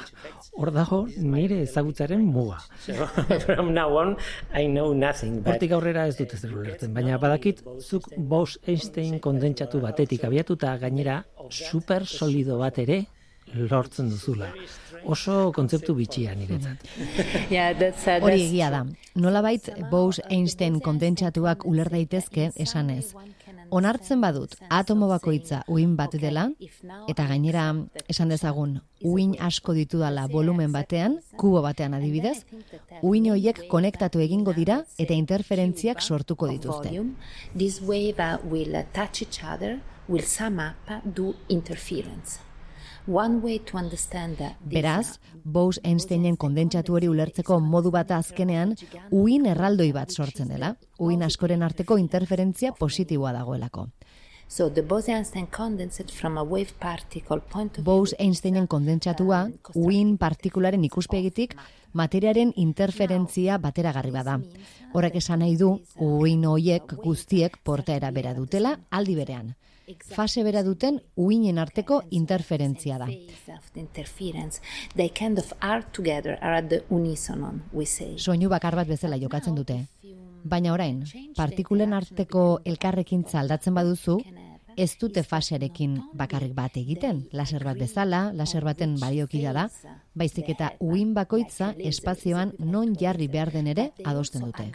Hor 0.58 0.72
dago 0.74 1.04
nire 1.18 1.62
ezagutzaren 1.66 2.24
muga. 2.26 2.60
From 3.46 3.74
now 3.74 3.98
on, 3.98 4.16
I 4.54 4.66
know 4.66 4.94
nothing. 4.94 5.42
But 5.44 5.58
Hortik 5.58 5.76
aurrera 5.78 6.08
ez 6.08 6.18
dut 6.18 6.34
ez 6.34 6.44
ulertzen, 6.48 6.94
baina 6.94 7.20
badakit 7.22 7.62
zuk 7.82 8.10
Bose-Einstein 8.18 9.20
kondentsatu 9.24 9.82
batetik 9.84 10.26
abiatuta 10.26 10.78
gainera 10.82 11.22
supersolido 11.50 12.58
bat 12.64 12.82
ere 12.82 13.06
lortzen 13.56 14.10
duzula. 14.10 14.52
Oso 15.06 15.52
kontzeptu 15.56 15.96
bitxia 15.96 16.36
niretzat. 16.36 16.84
yeah, 17.54 17.74
that's, 17.78 18.08
uh, 18.08 18.20
Hori 18.24 18.42
egia 18.48 18.70
da. 18.74 18.84
Nolabait 19.16 19.70
Bose-Einstein 19.92 20.82
kondentsatuak 20.84 21.66
uler 21.66 21.90
daitezke 21.94 22.52
esanez. 22.56 23.14
Onartzen 23.70 24.22
badut 24.24 24.56
atomo 24.72 25.10
bakoitza 25.12 25.64
uin 25.68 25.96
bat 26.00 26.14
dela 26.22 26.48
eta 27.12 27.26
gainera 27.28 27.66
esan 28.08 28.32
dezagun 28.32 28.78
uin 29.04 29.36
asko 29.44 29.74
ditudala 29.78 30.28
volumen 30.32 30.72
batean, 30.72 31.20
kubo 31.38 31.62
batean 31.62 31.94
adibidez, 31.98 32.46
uin 33.02 33.30
horiek 33.32 33.66
konektatu 33.70 34.24
egingo 34.24 34.54
dira 34.54 34.82
eta 34.98 35.14
interferentziak 35.14 36.02
sortuko 36.02 36.48
dituzte. 36.48 37.04
this 37.56 37.82
wave 37.82 38.20
uh, 38.20 38.38
will 38.44 38.76
uh, 38.76 38.84
touch 38.94 39.22
each 39.22 39.44
other, 39.44 39.80
will 40.08 40.24
sum 40.24 40.60
up, 40.60 40.76
uh, 40.90 41.02
do 41.04 41.36
interference. 41.50 42.47
One 43.08 43.41
way 43.41 43.60
to 43.60 43.78
understand 43.78 44.38
that 44.38 44.58
this, 44.60 44.74
Beraz, 44.74 45.20
Bose-Einsteinen 45.43 46.36
kondentsatu 46.36 46.98
hori 46.98 47.08
ulertzeko 47.08 47.60
modu 47.63 47.91
bat 47.91 48.12
azkenean, 48.12 48.76
uin 49.15 49.48
erraldoi 49.48 49.93
bat 49.96 50.12
sortzen 50.12 50.52
dela. 50.52 50.74
Uin 51.00 51.24
askoren 51.24 51.63
arteko 51.63 51.98
interferentzia 51.98 52.74
positiboa 52.76 53.32
dagoelako. 53.32 53.88
so 54.48 54.70
the 54.70 54.82
Bose-Einstein 54.82 55.48
condensate 55.48 56.12
from 56.12 56.38
a 56.38 56.43
wave 56.43 56.74
particle 56.80 57.41
point 57.41 57.72
of 57.72 57.76
view 57.78 57.84
Bose-Einsteinen 57.84 58.67
kondentsatua, 58.67 59.50
uin 59.76 60.17
partikularen 60.17 60.84
ikuspegitik, 60.84 61.56
materiaren 61.93 62.54
interferentzia 62.56 63.58
bateragarri 63.58 64.12
bada. 64.12 64.39
Horrek 64.93 65.20
esan 65.20 65.43
nahi 65.43 65.58
du, 65.60 65.74
uin 66.00 66.46
hoiek 66.48 66.96
guztiek 67.04 67.60
portaera 67.63 68.12
bera 68.12 68.34
dutela 68.34 68.78
aldi 68.89 69.15
berean. 69.15 69.56
Fase 70.12 70.43
bera 70.43 70.63
duten 70.63 71.00
uinen 71.15 71.60
arteko 71.60 72.02
interferentzia 72.12 72.97
da. 73.00 73.08
Soinu 78.19 78.50
bakar 78.52 78.76
bat 78.76 78.88
bezala 78.88 79.19
jokatzen 79.21 79.56
dute. 79.56 79.86
Baina 80.43 80.73
orain, 80.73 81.04
partikulen 81.36 81.93
arteko 81.93 82.60
elkarrekintza 82.65 83.39
aldatzen 83.39 83.73
baduzu, 83.76 84.19
ez 84.78 84.91
dute 85.02 85.23
fasearekin 85.23 85.95
bakarrik 86.13 86.54
bat 86.56 86.76
egiten, 86.78 87.23
laser 87.34 87.63
bat 87.65 87.80
bezala, 87.80 88.32
laser 88.38 88.67
baten 88.67 89.00
baliokida 89.02 89.54
da, 89.56 89.65
baizik 90.13 90.52
eta 90.54 90.73
uin 90.80 91.15
bakoitza 91.15 91.73
espazioan 91.80 92.54
non 92.60 92.93
jarri 92.95 93.28
behar 93.28 93.52
den 93.56 93.71
ere 93.73 93.91
adosten 94.06 94.45
dute. 94.45 94.69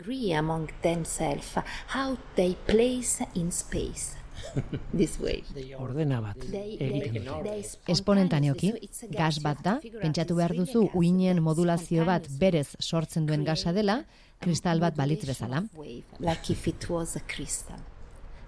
This 4.92 5.18
way. 5.20 5.42
Ordena 5.78 6.20
bat 6.24 6.42
egiten 6.52 7.24
dute. 7.28 7.54
Esponentaneoki, 7.94 8.72
gas 9.12 9.38
bat 9.44 9.62
da, 9.64 9.78
pentsatu 10.00 10.36
behar 10.38 10.56
duzu 10.56 10.88
uinen 10.98 11.42
modulazio 11.44 12.06
bat 12.08 12.28
berez 12.40 12.68
sortzen 12.80 13.26
duen 13.26 13.44
gasa 13.48 13.72
dela, 13.72 14.02
kristal 14.42 14.82
bat 14.82 14.96
balitz 14.98 15.24
bezala. 15.28 15.64
Wave, 15.78 16.02
like 16.20 16.52
if 16.52 16.68
it 16.68 16.88
was 16.90 17.16
a 17.16 17.24
crystal. 17.26 17.80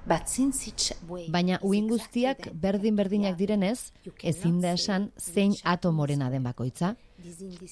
But 0.06 0.28
since 0.28 0.68
each 0.68 0.92
wave 1.08 1.30
Baina 1.32 1.58
uin 1.64 1.86
guztiak 1.88 2.50
berdin-berdinak 2.60 3.38
direnez, 3.38 3.90
ezin 4.20 4.60
da 4.60 4.74
esan 4.76 5.08
zein 5.16 5.54
atomorena 5.64 6.28
den 6.30 6.44
bakoitza, 6.44 6.92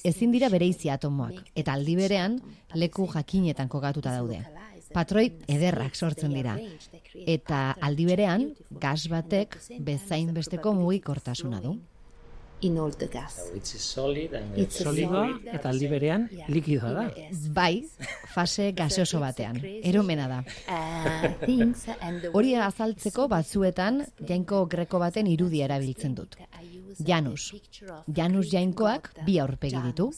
ezin 0.03 0.33
dira 0.33 0.49
bereizi 0.49 0.89
atomoak, 0.89 1.43
eta 1.53 1.75
aldi 1.77 1.95
berean 1.99 2.39
leku 2.73 3.05
jakinetan 3.13 3.69
kokatuta 3.69 4.15
daude. 4.17 4.41
Patroi 4.93 5.29
ederrak 5.47 5.95
sortzen 5.95 6.33
dira. 6.33 6.57
Eta 7.13 7.63
aldi 7.81 8.05
berean, 8.09 8.51
gas 8.83 9.07
batek 9.11 9.57
bezain 9.79 10.33
besteko 10.33 10.73
mugikortasuna 10.77 11.61
du. 11.63 11.77
in 12.63 12.77
all 12.79 12.91
the 12.91 13.07
gas. 13.07 13.35
So 13.35 13.55
it's 13.55 13.75
a 13.75 13.79
solid 13.79 14.33
and 14.33 14.57
It's 14.57 14.79
a 14.79 14.83
Solidoa 14.85 15.25
solid 15.27 15.47
eta 15.53 15.69
aldi 15.69 15.89
berean 15.91 16.27
likidoa 16.47 16.91
da. 16.95 17.03
Bai, 17.55 17.83
fase 18.33 18.71
gaseoso 18.77 19.19
batean, 19.19 19.59
eromena 19.83 20.27
da. 20.31 20.39
Uh, 20.67 22.31
Hori 22.33 22.55
azaltzeko 22.55 23.27
batzuetan 23.31 24.03
jainko 24.29 24.65
greko 24.71 25.01
baten 25.03 25.27
irudia 25.27 25.67
erabiltzen 25.67 26.15
dut. 26.15 26.39
Janus. 26.99 27.51
Janus 28.07 28.49
jainkoak 28.53 29.11
bi 29.27 29.39
aurpegi 29.43 29.83
ditu. 29.89 30.09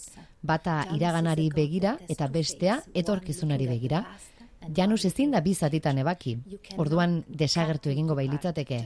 Bata 0.45 0.83
iraganari 0.93 1.49
begira 1.49 1.95
eta 2.07 2.27
bestea 2.29 2.79
etorkizunari 2.93 3.67
begira. 3.67 4.05
Janus 4.73 5.05
ezin 5.05 5.31
da 5.31 5.41
bi 5.41 5.53
zatitan 5.53 5.97
ebaki. 5.97 6.37
Orduan 6.77 7.23
desagertu 7.27 7.89
egingo 7.89 8.15
bailitzateke. 8.15 8.85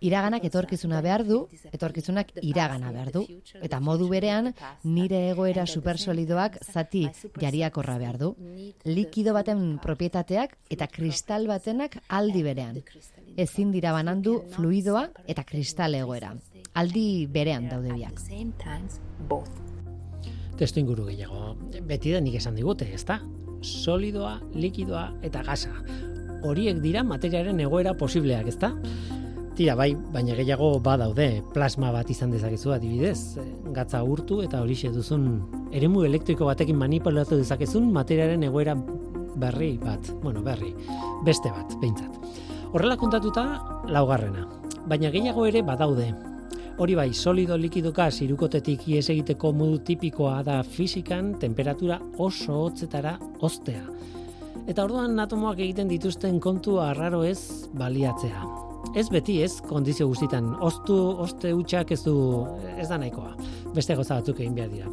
Iraganak 0.00 0.46
etorkizuna 0.48 1.02
behar 1.04 1.26
du, 1.28 1.42
etorkizunak 1.76 2.30
iragana 2.40 2.88
behar 2.94 3.10
du. 3.12 3.26
Eta 3.60 3.80
modu 3.84 4.08
berean, 4.08 4.54
nire 4.84 5.18
egoera 5.28 5.66
supersolidoak 5.66 6.56
zati 6.64 7.04
jariakorra 7.40 7.98
behar 8.00 8.16
du. 8.22 8.30
Likido 8.88 9.34
baten 9.36 9.76
propietateak 9.82 10.56
eta 10.70 10.88
kristal 10.88 11.46
batenak 11.50 11.98
aldi 12.08 12.42
berean. 12.42 12.80
Ezin 13.36 13.72
dira 13.76 13.92
banandu 13.92 14.38
fluidoa 14.56 15.10
eta 15.28 15.44
kristal 15.44 15.94
egoera. 16.00 16.32
Aldi 16.80 17.26
berean 17.26 17.68
daude 17.68 17.92
biak. 17.92 18.24
Testu 20.56 20.80
inguru 20.80 21.10
gehiago. 21.12 21.54
Beti 21.88 22.16
da 22.16 22.24
nik 22.24 22.40
esan 22.40 22.56
digute, 22.56 22.88
ezta? 22.94 23.20
Solidoa, 23.60 24.38
likidoa 24.54 25.10
eta 25.22 25.42
gasa. 25.44 25.72
Horiek 26.46 26.80
dira 26.80 27.02
materiaren 27.04 27.60
egoera 27.60 27.92
posibleak, 27.98 28.48
ezta? 28.48 28.72
Tira, 29.58 29.74
bai, 29.76 29.90
baina 30.14 30.32
gehiago 30.38 30.70
badaude, 30.80 31.42
plasma 31.52 31.90
bat 31.92 32.08
izan 32.08 32.30
dezakezu 32.32 32.72
adibidez, 32.72 33.36
gatza 33.76 34.00
urtu 34.06 34.40
eta 34.40 34.62
horixe 34.62 34.88
duzun 34.94 35.26
eremu 35.76 36.06
elektriko 36.08 36.48
batekin 36.48 36.78
manipulatu 36.80 37.36
dezakezun 37.36 37.90
materiaren 37.92 38.46
egoera 38.48 38.76
berri 39.40 39.74
bat, 39.82 40.08
bueno, 40.22 40.40
berri, 40.46 40.72
beste 41.26 41.52
bat, 41.52 41.76
behintzat. 41.82 42.16
Horrela 42.72 42.96
kontatuta, 42.96 43.44
laugarrena. 43.90 44.46
Baina 44.88 45.10
gehiago 45.12 45.44
ere 45.50 45.60
badaude, 45.66 46.08
Hori 46.78 46.94
bai, 46.94 47.12
solido 47.14 47.56
likido 47.56 47.92
gas 47.92 48.20
irukotetik 48.22 48.86
ies 48.88 49.08
egiteko 49.10 49.52
modu 49.52 49.78
tipikoa 49.84 50.42
da 50.46 50.62
fizikan 50.62 51.34
temperatura 51.40 51.98
oso 52.18 52.62
hotzetara 52.66 53.18
oztea. 53.40 53.84
Eta 54.68 54.84
orduan 54.84 55.18
atomoak 55.18 55.58
egiten 55.58 55.88
dituzten 55.90 56.38
kontu 56.40 56.78
arraro 56.80 57.22
ez 57.24 57.68
baliatzea. 57.74 58.44
Ez 58.96 59.08
beti 59.12 59.40
ez, 59.44 59.52
kondizio 59.68 60.06
guztitan, 60.10 60.54
oztu, 60.66 60.96
oste 61.22 61.52
hutsak 61.54 61.92
ez 61.94 62.00
du, 62.02 62.14
ez 62.78 62.88
da 62.88 62.98
nahikoa. 62.98 63.34
Beste 63.74 63.94
goza 63.94 64.16
batzuk 64.18 64.40
egin 64.40 64.56
behar 64.56 64.72
dira. 64.72 64.88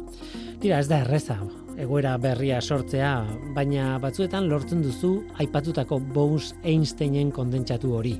Tira, 0.60 0.78
ez 0.78 0.88
da 0.90 1.00
erreza, 1.02 1.38
egoera 1.78 2.16
berria 2.20 2.60
sortzea, 2.60 3.12
baina 3.56 3.96
batzuetan 4.02 4.46
lortzen 4.50 4.84
duzu 4.84 5.12
aipatutako 5.38 6.00
Bose-Einsteinen 6.14 7.32
kondentsatu 7.34 7.94
hori. 7.98 8.16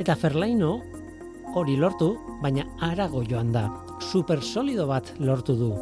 Eta 0.00 0.16
Ferlaino 0.16 0.78
hori 1.54 1.76
lortu, 1.76 2.12
baina 2.42 2.66
arago 2.80 3.22
joan 3.26 3.52
da. 3.52 3.68
Supersolido 4.10 4.86
bat 4.86 5.12
lortu 5.18 5.56
du. 5.56 5.72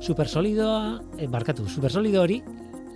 Supersolidoa, 0.00 1.00
eh, 1.18 1.26
barkatu, 1.26 1.68
supersolido 1.68 2.22
hori 2.22 2.42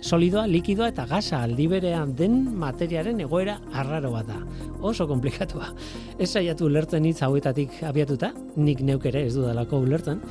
solidoa, 0.01 0.47
likidoa 0.47 0.89
eta 0.91 1.05
gasa 1.05 1.43
aldiberean 1.45 2.15
den 2.17 2.37
materiaren 2.57 3.21
egoera 3.21 3.59
arraroa 3.73 4.23
da. 4.25 4.39
Oso 4.81 5.07
komplikatua. 5.07 5.71
Ez 6.17 6.31
saiatu 6.31 6.65
ulertzen 6.65 7.05
hitz 7.05 7.21
hauetatik 7.21 7.83
abiatuta, 7.85 8.31
nik 8.55 8.81
neuk 8.81 9.05
ere 9.05 9.25
ez 9.27 9.35
dudalako 9.35 9.81
ulertzen, 9.85 10.21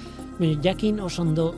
jakin 0.62 1.00
oso 1.00 1.22
ondo 1.22 1.54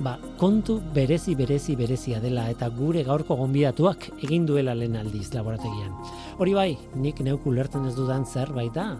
ba, 0.00 0.16
kontu 0.40 0.80
berezi 0.94 1.34
berezi 1.36 1.76
berezia 1.76 2.20
dela 2.20 2.48
eta 2.50 2.70
gure 2.72 3.04
gaurko 3.04 3.36
gonbidatuak 3.36 4.08
egin 4.24 4.46
duela 4.48 4.74
lehen 4.74 4.96
aldiz 4.96 5.28
laborategian. 5.34 5.92
Hori 6.38 6.54
bai, 6.56 6.70
nik 6.96 7.20
neuk 7.20 7.44
ulertzen 7.46 7.84
ez 7.86 7.94
dudan 7.94 8.24
zerbait 8.24 8.72
da, 8.74 8.94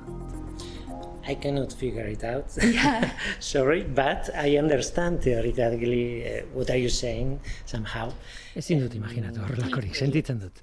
I 1.30 1.36
cannot 1.36 1.72
figure 1.72 2.06
it 2.06 2.24
out. 2.24 2.46
Yeah. 2.62 3.10
Sorry, 3.38 3.82
but 3.84 4.30
I 4.34 4.58
understand 4.58 5.22
theoretically 5.22 6.26
uh, 6.26 6.42
what 6.54 6.70
are 6.70 6.80
you 6.84 6.90
saying 6.90 7.38
somehow. 7.66 8.10
Ezin 8.58 8.82
dut 8.82 8.96
imaginatu 8.98 9.44
horrelakorik, 9.44 9.94
sentitzen 9.94 10.40
dut. 10.42 10.58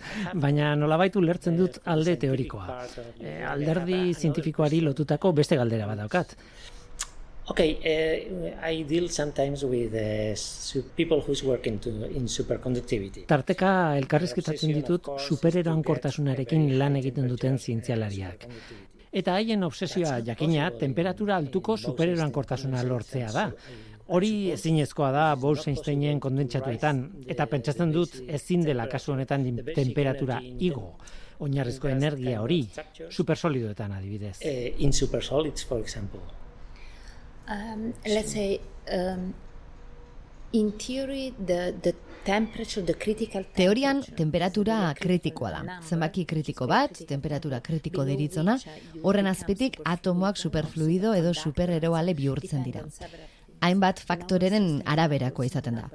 Baina 0.45 0.73
nolabait 0.75 1.15
ulertzen 1.15 1.56
dut 1.60 1.80
alde 1.93 2.17
teorikoa. 2.23 2.82
E, 3.21 3.38
alderdi 3.47 4.01
zientifikoari 4.13 4.82
lotutako 4.89 5.32
beste 5.39 5.60
galdera 5.62 5.88
badaukat. 5.88 6.36
Okay, 7.49 7.80
uh, 7.80 8.69
I 8.69 8.84
deal 8.84 9.08
sometimes 9.08 9.63
with 9.63 9.93
uh, 9.95 10.82
people 10.97 11.21
who's 11.21 11.43
working 11.43 11.80
to, 11.80 11.89
in 12.12 12.27
superconductivity. 12.27 13.23
Tarteka 13.30 13.69
elkarrizketatzen 14.01 14.73
ditut 14.75 15.08
supererankortasunarekin 15.30 16.73
lan 16.82 16.99
egiten 16.99 17.32
duten 17.32 17.56
zientzialariak. 17.56 18.43
Eta 19.12 19.34
haien 19.38 19.63
obsesioa 19.63 20.20
jakina 20.26 20.72
temperatura 20.80 21.38
altuko 21.38 21.78
supererankortasuna 21.78 22.84
lortzea 22.84 23.32
da. 23.32 23.52
Hori 24.08 24.52
ezinezkoa 24.54 25.12
da 25.12 25.36
Bose-Einsteinen 25.36 26.20
kondentsatuetan 26.24 27.02
eta 27.28 27.46
pentsatzen 27.46 27.91
dut 27.91 28.22
ezin 28.28 28.63
dela 28.63 28.88
kasu 28.88 29.12
honetan 29.13 29.43
temperatura 29.76 30.39
igo. 30.41 30.93
Oinarrizko 31.39 31.88
energia 31.88 32.41
hori 32.41 32.63
supersolidoetan 33.10 33.91
adibidez. 33.91 34.39
Uh, 34.41 34.82
in 34.82 34.93
supersolids 34.93 35.65
for 35.65 35.80
example. 35.80 36.22
Um, 37.50 37.93
let's 38.06 38.32
say 38.32 38.60
um, 38.91 38.93
in 38.93 38.96
theory 38.98 39.34
the 39.34 39.34
the 39.34 39.36
Teorian, 43.55 44.01
temperatura 44.15 44.93
kritikoa 44.99 45.51
da. 45.51 45.79
Zenbaki 45.83 46.25
kritiko 46.25 46.67
bat, 46.67 47.01
temperatura 47.07 47.60
kritiko 47.63 48.05
deritzona, 48.07 48.57
horren 49.03 49.27
azpetik 49.27 49.79
atomoak 49.86 50.38
superfluido 50.38 51.13
edo 51.15 51.33
supereroale 51.33 52.15
bihurtzen 52.15 52.63
dira. 52.63 52.86
Hainbat 53.62 53.99
faktoreren 53.99 54.81
araberakoa 54.86 55.45
izaten 55.45 55.81
da. 55.81 55.89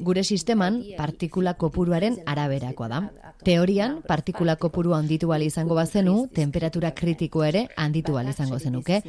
Gure 0.00 0.22
sisteman, 0.24 0.78
partikula 0.96 1.52
kopuruaren 1.60 2.22
araberakoa 2.26 2.88
da. 2.88 3.00
Teorian, 3.44 3.98
partikula 4.08 4.56
kopurua 4.56 4.96
handitu 4.98 5.32
izango 5.44 5.74
bazenu, 5.74 6.26
temperatura 6.32 6.90
kritikoa 6.92 7.48
ere 7.48 7.68
handitu 7.76 8.18
izango 8.28 8.58
zenuke, 8.58 9.02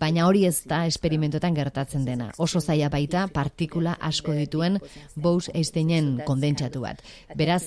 baina 0.00 0.26
hori 0.26 0.44
ez 0.46 0.62
da 0.68 0.84
esperimentotan 0.86 1.54
gertatzen 1.54 2.04
dena. 2.04 2.30
Oso 2.38 2.60
zaila 2.60 2.90
baita 2.90 3.26
partikula 3.32 3.96
asko 4.00 4.34
dituen 4.36 4.78
Bose-Einsteinen 5.16 6.20
kondentsatu 6.26 6.82
bat. 6.84 7.02
Beraz, 7.36 7.62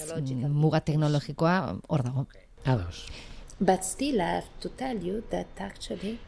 muga 0.49 0.81
teknologikoa 0.81 1.55
hor 1.87 2.03
dago. 2.03 2.27
Ados. 2.65 3.07
But 3.59 3.83
still 3.83 4.21
I 4.21 4.41
have 4.41 4.49
to 4.61 4.69
tell 4.69 5.01
you 5.03 5.23
that 5.29 5.59
actually 5.59 6.19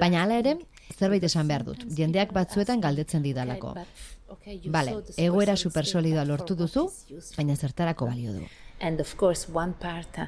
Baina 0.00 0.22
hala 0.22 0.38
ere, 0.40 0.54
zerbait 0.94 1.24
esan 1.26 1.48
behar 1.50 1.64
dut. 1.66 1.82
Jendeak 1.96 2.30
batzuetan 2.32 2.80
galdetzen 2.80 3.22
didalako. 3.22 3.74
Bale, 4.72 4.94
egoera 5.18 5.56
supersolidoa 5.58 6.24
lortu 6.24 6.54
duzu, 6.56 6.86
baina 7.36 7.56
zertarako 7.58 8.06
balio 8.08 8.38
du 8.38 8.46
and 8.80 9.00
of 9.00 9.14
course 9.16 9.46
one 9.52 9.72
part 9.74 10.18
uh, 10.18 10.26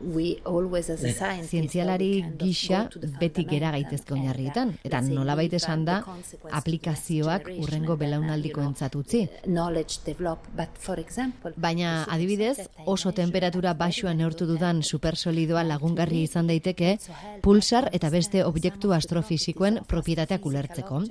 we 0.00 0.40
always 0.44 0.90
as 0.90 1.02
a 1.04 1.12
scientist 1.12 1.50
zientzialari 1.50 2.24
gisa 2.38 2.88
beti 3.20 3.44
gera 3.48 3.70
gaitezke 3.70 4.14
oinarrietan. 4.14 4.74
eta 4.84 5.00
nolabait 5.00 5.52
esan 5.52 5.84
da 5.84 6.02
aplikazioak 6.50 7.48
urrengo 7.58 7.96
belaunaldiko 7.96 8.60
entzatutzi 8.60 9.28
knowledge 9.44 10.00
develop 10.06 10.46
but 10.56 10.68
for 10.78 10.98
example 11.00 11.52
baina 11.56 12.04
adibidez 12.04 12.68
oso 12.86 13.12
temperatura 13.12 13.74
baxua 13.74 14.14
neurtu 14.14 14.46
dudan 14.46 14.82
supersolidoa 14.82 15.64
lagungarri 15.64 16.22
izan 16.28 16.46
daiteke 16.46 16.98
pulsar 17.42 17.88
eta 17.92 18.10
beste 18.10 18.44
objektu 18.44 18.92
astrofisikoen 18.92 19.80
propietateak 19.88 20.46
ulertzeko. 20.46 21.02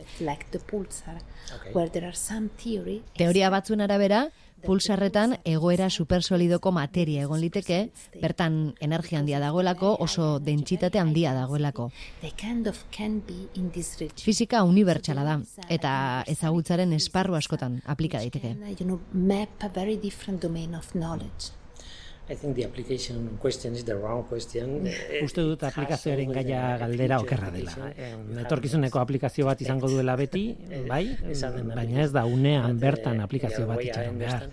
teoria 3.18 3.50
batzuen 3.50 3.82
arabera 3.82 4.28
pulsarretan 4.66 5.38
egoera 5.46 5.90
supersolidoko 5.90 6.72
materia 6.72 7.24
egon 7.28 7.42
liteke, 7.42 7.80
bertan 8.22 8.74
energia 8.82 9.20
handia 9.20 9.40
dagoelako, 9.44 9.96
oso 10.04 10.40
dentsitate 10.40 11.00
handia 11.00 11.34
dagoelako. 11.34 11.90
Fisika 14.24 14.64
unibertsala 14.64 15.24
da, 15.28 15.40
eta 15.70 15.96
ezagutzaren 16.28 16.94
esparru 16.94 17.36
askotan 17.40 17.82
aplika 17.86 18.24
daiteke. 18.24 18.56
I 22.30 22.36
think 22.36 22.56
the 22.56 22.64
application 22.64 23.38
question 23.42 23.74
is 23.74 23.84
the 23.84 23.96
wrong 23.98 24.24
question. 24.24 24.88
Uste 25.20 25.44
dut 25.44 25.64
aplikazioaren 25.68 26.32
gaia 26.32 26.62
galdera 26.80 27.18
okerra 27.20 27.50
dela. 27.52 27.90
Etorkizuneko 28.46 29.02
aplikazio 29.02 29.50
bat 29.50 29.60
izango 29.66 29.90
duela 29.94 30.16
beti, 30.16 30.46
bai, 30.88 31.04
baina 31.74 32.06
ez 32.06 32.14
da 32.16 32.24
unean 32.24 32.80
bertan 32.80 33.20
aplikazio 33.26 33.68
bat 33.68 33.84
itxaron 33.84 34.24
behar. 34.24 34.48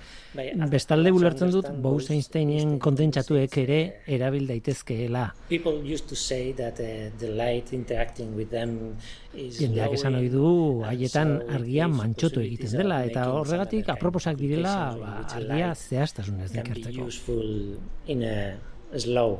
Bestalde 0.72 1.14
ulertzen 1.14 1.54
dut 1.54 1.70
Bose 1.84 2.10
Einsteinen 2.16 2.78
kondentsatuek 2.82 3.56
ere 3.62 3.80
erabil 4.18 4.50
daitezkeela. 4.50 5.28
People 5.48 5.78
used 5.86 6.10
to 6.10 6.18
say 6.18 6.52
that 6.58 6.82
the 6.82 7.30
light 7.30 7.72
interacting 7.72 8.34
with 8.34 8.50
them 8.50 8.96
Jendeak 9.30 9.92
esan 9.94 10.16
ohi 10.18 10.28
du 10.32 10.46
haietan 10.82 11.36
argia 11.54 11.86
mantxotu 11.86 12.40
egiten 12.42 12.72
dela 12.80 12.96
eta 13.06 13.28
horregatik 13.30 13.92
aproposak 13.94 14.34
direla 14.40 14.72
ba, 14.98 15.12
argia 15.36 15.68
zehaztasunez 15.76 16.50
in 18.06 18.22
a 18.22 18.36
slow 18.98 19.38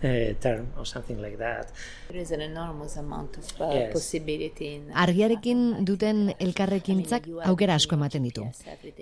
term 0.40 0.66
or 0.76 0.84
something 0.84 1.20
like 1.22 1.38
that. 1.38 1.72
There 2.08 2.20
is 2.20 2.30
an 2.32 2.40
enormous 2.40 2.96
amount 2.96 3.38
of 3.38 3.46
uh, 3.60 3.72
yes. 3.72 3.92
possibility 3.92 4.74
in 4.74 4.90
Argiarekin 4.92 5.84
duten 5.88 6.34
elkarrekintzak 6.38 7.28
aukera 7.48 7.78
asko 7.80 7.96
ematen 7.96 8.26
ditu. 8.28 8.44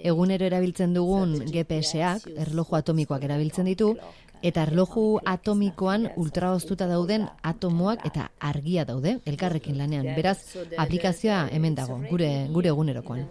Egunero 0.05 0.47
erabiltzen 0.47 0.95
dugun 0.95 1.35
GPS-ak, 1.51 2.29
erloju 2.47 2.79
atomikoak 2.79 3.27
erabiltzen 3.27 3.67
ditu, 3.71 3.95
eta 4.43 4.63
erloju 4.67 5.21
atomikoan 5.27 6.09
ultraoztuta 6.17 6.87
dauden 6.91 7.27
atomoak 7.43 8.05
eta 8.07 8.29
argia 8.41 8.85
daude 8.89 9.19
elkarrekin 9.27 9.79
lanean. 9.79 10.07
Beraz, 10.17 10.39
aplikazioa 10.79 11.49
hemen 11.53 11.75
dago, 11.79 11.99
gure 12.11 12.31
gure 12.53 12.73
egunerokoan. 12.73 13.27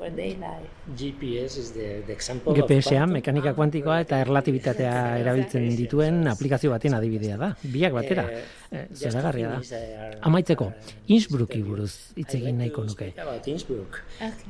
GPS-a 2.47 3.05
mekanika 3.11 3.53
kuantikoa 3.57 4.01
eta 4.05 4.21
erlatibitatea 4.25 4.93
erabiltzen 5.23 5.69
dituen 5.79 6.27
aplikazio 6.31 6.71
baten 6.75 6.97
adibidea 6.97 7.37
da. 7.37 7.53
Biak 7.63 7.95
batera. 7.97 8.27
Eh, 8.67 8.85
zeragarria 8.93 9.55
da. 9.55 9.81
Amaitzeko, 10.27 10.71
Innsbrucki 11.07 11.61
buruz 11.63 11.91
hitz 12.19 12.33
egin 12.35 12.57
nahiko 12.59 12.83
nuke. 12.83 13.13
Innsbruck. 13.47 14.01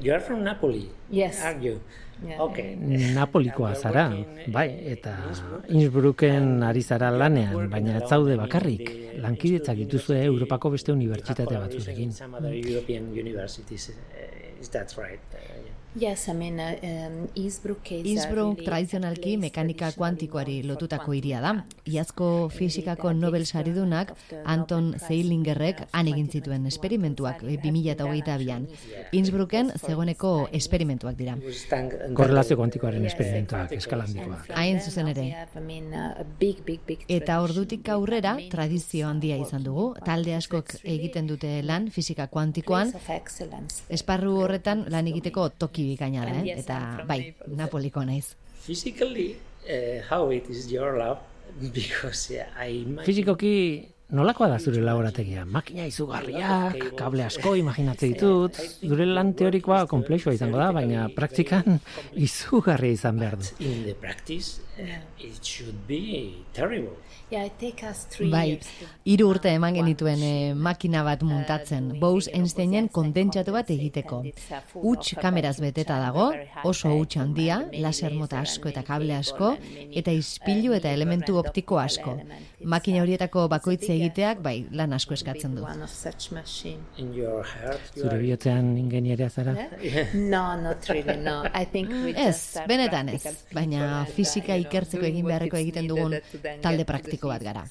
You 0.02 0.13
are 0.13 0.22
from 0.24 0.43
Napoli. 0.43 0.89
Yes. 1.12 1.43
Are 1.43 1.58
you? 1.62 1.80
Okay. 2.17 2.75
Napolikoa 3.13 3.75
zara, 3.75 4.08
bai, 4.53 4.67
eta 4.93 5.13
Innsbrucken 5.69 6.63
ari 6.65 6.82
zara 6.82 7.12
lanean, 7.13 7.69
baina 7.69 7.99
ez 7.99 8.08
zaude 8.10 8.38
bakarrik, 8.39 8.89
lankidetzak 9.21 9.77
dituzue 9.84 10.23
Europako 10.25 10.71
beste 10.73 10.95
unibertsitate 10.95 11.60
batzurekin. 11.62 12.13
Yes, 16.00 16.30
I 16.30 16.34
mean, 16.34 16.60
uh, 16.60 16.78
um, 16.84 17.28
Innsbruck, 17.34 17.89
Innsbruck 17.89 18.60
tradizionalki 18.62 19.32
mekanika 19.41 19.88
kuantikoari 19.98 20.60
lotutako 20.62 21.16
hiria 21.18 21.39
da. 21.41 21.54
Iazko 21.89 22.50
fisikako 22.54 23.14
Nobel 23.18 23.48
saridunak 23.50 24.12
Anton 24.45 24.91
Zeilinger-ek 25.02 25.88
han 25.89 26.12
egin 26.12 26.28
zituen 26.30 26.68
esperimentuak 26.70 27.41
2022an. 27.41 28.68
Innsbrucken 29.18 29.72
zegoeneko 29.80 30.34
esperimentuak 30.60 31.18
dira. 31.18 31.34
Korrelazio 32.14 32.60
kuantikoaren 32.62 33.10
esperimentuak 33.10 33.74
eskala 33.80 34.06
handikoak. 34.06 34.54
Hain 34.54 34.78
zuzen 34.84 35.10
ere. 35.16 35.26
Eta 37.18 37.39
ordutik 37.41 37.89
aurrera 37.95 38.36
tradizio 38.54 39.10
handia 39.10 39.39
izan 39.41 39.66
dugu. 39.66 39.88
Talde 40.06 40.38
askok 40.38 40.76
egiten 40.84 41.26
dute 41.34 41.58
lan 41.66 41.89
fisika 41.89 42.30
kuantikoan. 42.30 42.93
Esparru 43.89 44.38
horretan 44.45 44.86
lan 44.93 45.10
egiteko 45.16 45.50
toki 45.58 45.87
bikaina 45.88 46.26
da, 46.28 46.38
eh? 46.42 46.58
eta 46.60 46.80
bai, 47.08 47.22
Napoliko 47.56 48.04
naiz. 48.06 48.36
Physically, 48.66 49.36
uh, 49.66 50.04
how 50.10 50.30
it 50.32 50.50
is 50.50 50.72
your 50.72 50.98
love? 50.98 51.20
Because 51.74 52.34
yeah, 52.34 52.52
I 52.60 52.84
Fizikoki 53.06 53.88
nolakoa 54.14 54.48
da 54.52 54.60
zure 54.60 54.82
laborategia? 54.84 55.46
Makina 55.46 55.88
izugarriak, 55.88 56.78
kable 57.00 57.26
asko 57.26 57.56
imaginatzen 57.60 58.14
ditut, 58.14 58.60
zure 58.84 59.08
lan 59.10 59.34
teorikoa 59.40 59.86
komplexua 59.90 60.36
izango 60.38 60.62
da, 60.62 60.70
baina 60.76 61.08
praktikan 61.16 61.80
izugarria 62.28 63.00
izan 63.00 63.20
behar 63.20 63.40
du. 63.40 63.50
In 63.60 63.84
the 63.88 63.96
practice, 63.96 64.62
uh, 64.80 64.99
it 65.19 65.43
should 65.43 65.88
be 65.88 66.45
terrible. 66.53 66.97
Bai, 68.32 68.59
hiru 69.03 69.25
urte 69.34 69.51
eman 69.51 69.75
genituen 69.75 70.21
eh, 70.23 70.53
makina 70.55 71.01
bat 71.03 71.25
muntatzen, 71.28 71.89
Bose 71.99 72.32
Einsteinen 72.32 72.88
kondentsatu 72.88 73.51
bat 73.51 73.67
egiteko. 73.73 74.21
Huts 74.80 75.11
kameraz 75.19 75.57
beteta 75.59 75.97
dago, 75.99 76.30
oso 76.63 76.93
huts 76.95 77.17
handia, 77.19 77.57
laser 77.73 78.15
mota 78.15 78.39
asko 78.39 78.71
eta 78.71 78.86
kable 78.88 79.17
asko, 79.17 79.49
eta 79.91 80.13
ispilu 80.15 80.71
eta 80.78 80.93
elementu 80.95 81.36
optiko 81.41 81.82
asko. 81.82 82.15
Makina 82.63 83.03
horietako 83.03 83.49
bakoitze 83.51 83.91
egiteak, 83.97 84.39
bai, 84.45 84.55
lan 84.71 84.95
asko 84.95 85.17
eskatzen 85.17 85.59
du. 85.59 85.67
Zure 87.97 88.21
bihotzean 88.23 88.71
ingenieria 88.86 89.28
zara? 89.30 89.57
No, 90.13 90.55
not 90.63 90.88
really, 90.88 91.19
no. 91.28 91.41
Ez, 92.28 92.63
benetan 92.69 93.09
ez, 93.11 93.36
baina 93.53 94.05
fisika 94.15 94.55
ikertzeko 94.68 95.07
egin 95.07 95.26
beharreko 95.28 95.59
egiten 95.59 95.88
dugun 95.89 96.18
talde 96.63 96.86
praktiko 96.86 97.32
bat 97.34 97.47
gara. 97.47 97.65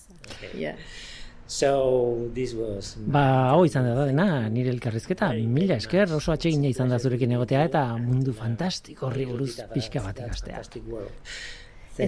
So 1.47 2.29
this 2.35 2.55
was 2.59 2.97
Ba, 2.99 3.53
hau 3.53 3.63
izan 3.69 3.87
da 3.87 4.09
dena, 4.09 4.49
nire 4.51 4.73
elkarrizketa, 4.75 5.31
mila 5.47 5.77
esker, 5.79 6.11
oso 6.19 6.35
atsegina 6.35 6.67
izan 6.73 6.91
da 6.91 6.99
zurekin 6.99 7.37
egotea 7.39 7.63
eta 7.69 7.85
mundu 8.03 8.35
fantastiko 8.35 9.07
horri 9.07 9.29
buruz 9.31 9.53
pixka 9.75 10.03
bat 10.03 10.19
ikastea. 10.27 10.65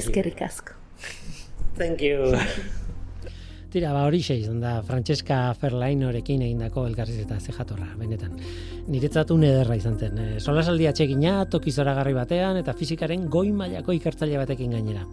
Eskerrik 0.01 0.43
asko. 0.43 0.75
Thank 1.79 2.03
you. 2.03 2.35
Tira, 3.69 3.91
ba, 3.93 4.07
hori 4.09 4.23
izan 4.23 4.63
da, 4.63 4.79
Francesca 4.81 5.53
Ferlainorekin 5.61 6.41
egindako 6.41 6.87
elkarrizketa 6.89 7.37
ze 7.39 7.53
jatorra, 7.53 7.91
benetan. 8.01 8.39
Niretzatu 8.89 9.37
nederra 9.37 9.77
izan 9.77 9.99
zen. 9.99 10.17
E, 10.17 10.41
Sola 10.41 10.63
saldi 10.63 10.87
atsegina, 10.89 11.45
toki 11.53 11.71
zoragarri 11.71 12.15
batean, 12.17 12.57
eta 12.57 12.73
fizikaren 12.73 13.27
goi 13.29 13.51
mailako 13.53 13.93
ikertzaile 13.93 14.39
batekin 14.41 14.73
gainera. 14.73 15.05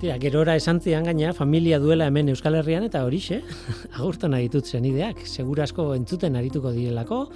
Tira, 0.00 0.16
gerora 0.18 0.56
esan 0.58 0.80
zian 0.82 1.06
gaina, 1.06 1.30
familia 1.38 1.78
duela 1.78 2.08
hemen 2.10 2.32
Euskal 2.34 2.58
Herrian, 2.58 2.82
eta 2.88 3.04
horixe, 3.06 3.44
agurtu 4.00 4.26
nahi 4.26 4.48
ditut 4.48 4.66
zen 4.66 4.90
ideak, 4.90 5.22
segurasko 5.30 5.92
entzuten 5.94 6.34
arituko 6.34 6.74
direlako, 6.74 7.28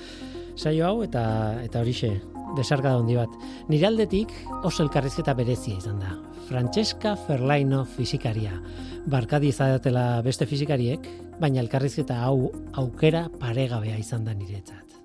saio 0.59 0.89
hau, 0.89 1.05
eta 1.07 1.23
eta 1.63 1.85
horixe, 1.85 2.17
desarka 2.59 2.97
da 2.97 3.23
bat. 3.23 3.39
Nire 3.71 3.87
aldetik, 3.87 4.35
oso 4.65 4.83
elkarrizketa 4.83 5.39
berezia 5.39 5.79
izan 5.79 6.03
da. 6.03 6.19
Francesca 6.49 7.15
Ferlaino 7.27 7.83
fizikaria. 7.85 8.55
Barkadi 9.07 9.51
izadatela 9.53 10.23
beste 10.25 10.49
fizikariek, 10.49 11.05
baina 11.41 11.61
elkarrizketa 11.61 12.23
hau 12.25 12.49
aukera 12.83 13.27
paregabea 13.41 13.99
izan 14.01 14.25
da 14.25 14.37
niretzat. 14.37 14.98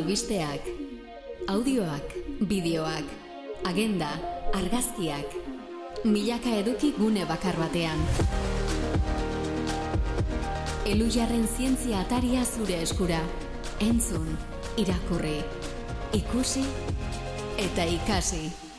Albisteak 0.00 0.64
Audioak, 1.48 2.14
bideoak, 2.48 3.04
agenda, 3.68 4.08
argazkiak 4.56 5.34
Milaka 6.04 6.54
eduki 6.56 6.94
gune 6.96 7.26
bakar 7.28 7.58
batean. 7.60 8.00
Elujarren 10.88 11.44
zientzia 11.44 12.00
ataria 12.00 12.46
zure 12.48 12.78
eskura. 12.80 13.20
Entzun, 13.84 14.24
irakurri, 14.80 15.36
ikusi 16.16 16.64
eta 17.60 17.84
ikasi 17.84 18.69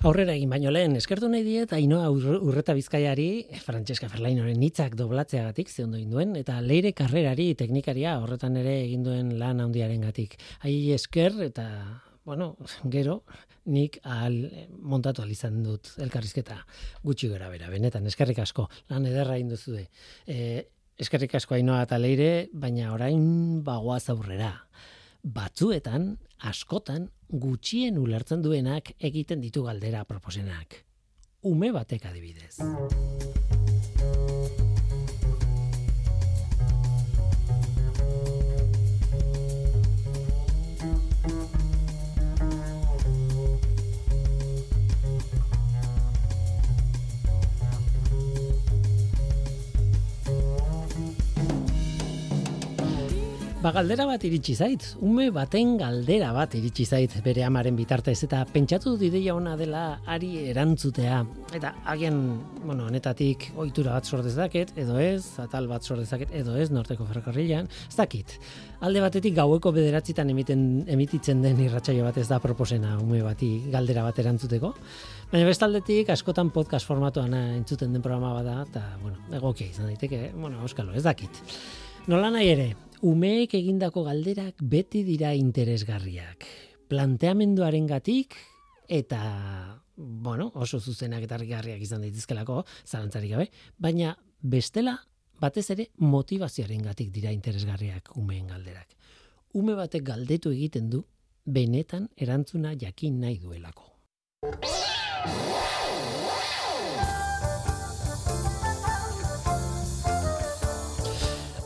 Aurrera 0.00 0.32
egin 0.32 0.48
baino 0.48 0.70
lehen, 0.72 0.94
eskertu 0.96 1.28
nahi 1.28 1.42
diet, 1.44 1.74
Ainoa 1.76 2.06
Urreta 2.08 2.72
Bizkaiari, 2.72 3.26
Francesca 3.60 4.08
Ferlainoren 4.08 4.62
hitzak 4.64 4.94
doblatzeagatik 4.96 5.68
ze 5.68 5.84
ondo 5.84 5.98
duen 6.08 6.32
eta 6.40 6.54
leire 6.64 6.94
karrerari 6.96 7.50
teknikaria 7.52 8.14
horretan 8.22 8.56
ere 8.56 8.78
egin 8.86 9.04
duen 9.04 9.34
lan 9.38 9.60
handiaren 9.60 10.00
gatik. 10.08 10.38
Hai 10.64 10.72
esker 10.96 11.36
eta, 11.44 11.66
bueno, 12.24 12.54
gero, 12.88 13.18
nik 13.68 14.00
ahal 14.00 14.40
montatu 14.72 15.28
izan 15.28 15.60
dut 15.68 15.92
elkarrizketa 16.00 16.56
gutxi 17.04 17.28
gara 17.28 17.52
bera, 17.52 17.68
benetan, 17.68 18.08
eskerrik 18.08 18.40
asko, 18.40 18.70
lan 18.88 19.04
ederra 19.04 19.36
induzu 19.36 19.76
de. 19.76 19.86
E, 20.24 20.64
eskerrik 20.96 21.36
asko 21.36 21.60
Ainoa 21.60 21.84
eta 21.84 22.00
leire, 22.00 22.48
baina 22.54 22.94
orain 22.96 23.60
bagoaz 23.68 24.06
aurrera. 24.08 24.54
Batzuetan, 25.20 26.14
askotan, 26.40 27.10
gutxien 27.30 27.98
ulertzen 27.98 28.42
duenak 28.42 28.92
egiten 28.98 29.40
ditu 29.40 29.62
galdera 29.62 30.04
proposenak. 30.04 30.84
Ume 31.46 31.70
batek 31.72 32.06
adibidez. 32.10 32.58
Ba, 53.60 53.74
galdera 53.76 54.06
bat 54.08 54.22
iritsi 54.24 54.54
zait, 54.56 54.84
ume 55.04 55.26
baten 55.36 55.74
galdera 55.76 56.30
bat 56.32 56.54
iritsi 56.56 56.86
zait 56.88 57.12
bere 57.20 57.42
amaren 57.44 57.76
bitartez, 57.76 58.14
eta 58.24 58.38
pentsatu 58.48 58.94
dut 58.94 59.04
ideia 59.10 59.34
ona 59.36 59.52
dela 59.60 59.82
ari 60.08 60.30
erantzutea. 60.48 61.18
Eta 61.58 61.74
agian, 61.92 62.22
bueno, 62.62 62.86
honetatik 62.88 63.50
ohitura 63.60 63.98
bat 63.98 64.08
sordezaket, 64.08 64.72
edo 64.80 64.96
ez, 65.04 65.36
atal 65.44 65.68
bat 65.68 65.84
sordezaket, 65.84 66.32
edo 66.40 66.56
ez, 66.56 66.70
norteko 66.72 67.04
ferrokarrilan, 67.10 67.68
ez 67.68 68.00
dakit. 68.00 68.38
Alde 68.80 69.04
batetik 69.04 69.36
gaueko 69.36 69.76
bederatzitan 69.76 70.32
emiten, 70.32 70.66
emititzen 70.88 71.44
den 71.44 71.60
irratsaio 71.60 72.08
bat 72.08 72.16
ez 72.16 72.30
da 72.32 72.40
proposena 72.40 72.96
ume 73.04 73.20
bati 73.28 73.52
galdera 73.68 74.08
bat 74.08 74.24
erantzuteko. 74.24 74.72
Baina 75.34 75.44
bestaldetik 75.52 76.16
askotan 76.16 76.48
podcast 76.48 76.88
formatuan 76.88 77.36
entzuten 77.60 77.92
den 77.92 78.00
programa 78.00 78.32
bada, 78.40 78.62
eta, 78.64 78.88
bueno, 79.04 79.20
egokia 79.36 79.68
izan 79.68 79.92
daiteke, 79.92 80.30
bueno, 80.32 80.64
euskalo, 80.64 80.96
ez 80.96 81.04
dakit. 81.04 81.44
Nola 82.08 82.30
nahi 82.32 82.48
ere, 82.48 82.72
umeek 83.02 83.54
egindako 83.54 84.04
galderak 84.04 84.60
beti 84.60 85.02
dira 85.04 85.32
interesgarriak. 85.34 86.46
Planteamenduaren 86.90 87.86
gatik, 87.86 88.34
eta, 88.88 89.20
bueno, 89.96 90.50
oso 90.54 90.80
zuzenak 90.80 91.24
eta 91.24 91.36
argigarriak 91.38 91.80
izan 91.82 92.02
daitezkelako, 92.04 92.64
zarantzarik 92.86 93.32
gabe, 93.36 93.48
baina 93.78 94.16
bestela, 94.42 94.98
batez 95.40 95.70
ere, 95.72 95.88
motivazioaren 95.96 96.82
gatik 96.90 97.12
dira 97.14 97.32
interesgarriak 97.32 98.12
umeen 98.16 98.50
galderak. 98.52 98.96
Ume 99.54 99.74
batek 99.78 100.04
galdetu 100.06 100.52
egiten 100.52 100.90
du, 100.90 101.04
benetan 101.46 102.08
erantzuna 102.16 102.74
jakin 102.78 103.20
nahi 103.20 103.38
duelako. 103.38 103.88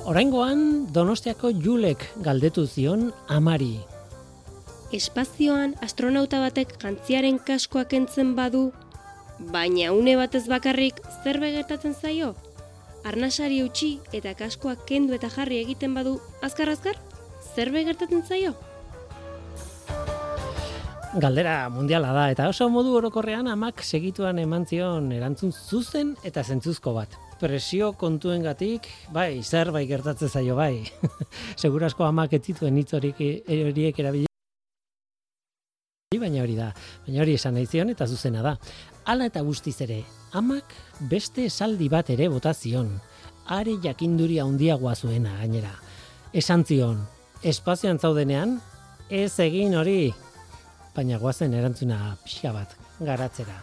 Oraingoan 0.05 0.92
Donostiako 0.92 1.48
Julek 1.64 2.02
galdetu 2.20 2.66
zion 2.68 3.07
Amari. 3.32 3.78
Espazioan 4.92 5.72
astronauta 5.86 6.42
batek 6.42 6.74
jantziaren 6.82 7.38
kaskoak 7.46 7.94
entzen 7.96 8.34
badu, 8.36 8.66
baina 9.55 9.94
une 9.96 10.18
batez 10.20 10.42
bakarrik 10.52 11.00
zer 11.22 11.40
begertatzen 11.40 11.96
zaio? 11.96 12.34
Arnasari 13.09 13.62
utzi 13.64 13.94
eta 14.12 14.34
kaskoak 14.36 14.84
kendu 14.84 15.16
eta 15.16 15.32
jarri 15.32 15.62
egiten 15.64 15.96
badu 15.96 16.18
azkar 16.44 16.68
azkar? 16.68 17.00
Zer 17.55 17.72
begertatzen 17.72 18.28
zaio? 18.28 18.52
Galdera 21.14 21.68
mundiala 21.70 22.10
da 22.10 22.24
eta 22.32 22.48
oso 22.50 22.66
modu 22.74 22.96
orokorrean 22.98 23.46
amak 23.46 23.84
segituan 23.86 24.40
eman 24.42 24.64
zion 24.66 25.12
erantzun 25.14 25.52
zuzen 25.54 26.16
eta 26.26 26.42
zentzuzko 26.42 26.90
bat 26.96 27.14
presio 27.38 27.92
kontuengatik, 27.92 28.88
bai, 29.12 29.42
zer 29.42 29.70
bai 29.70 29.84
gertatzen 29.86 30.28
zaio 30.28 30.56
bai. 30.56 30.82
Segurasko 31.60 32.06
amak 32.06 32.32
ez 32.32 32.42
zituen 32.48 32.78
hitz 32.80 32.94
horiek 32.96 33.20
erabili. 34.00 34.26
Baina 36.18 36.42
hori 36.42 36.54
da, 36.58 36.70
baina 37.06 37.22
hori 37.22 37.34
esan 37.38 37.54
nahi 37.58 37.66
zion 37.70 37.94
eta 37.94 38.06
zuzena 38.06 38.42
da. 38.42 38.56
Hala 39.04 39.30
eta 39.30 39.42
guztiz 39.46 39.76
ere, 39.86 40.00
amak 40.32 40.74
beste 41.10 41.46
esaldi 41.50 41.90
bat 41.92 42.10
ere 42.10 42.30
botazion. 42.32 42.90
Are 43.46 43.78
jakinduri 43.82 44.40
handiagoa 44.40 44.94
zuena 44.96 45.36
gainera. 45.42 45.74
Esan 46.32 46.64
zion, 46.64 47.02
espazioan 47.42 48.00
zaudenean, 48.00 48.60
ez 49.10 49.38
egin 49.42 49.76
hori, 49.76 50.14
baina 50.95 51.18
guazen 51.18 51.55
erantzuna 51.55 52.16
pixka 52.24 52.53
bat 52.55 52.74
garatzera. 53.01 53.57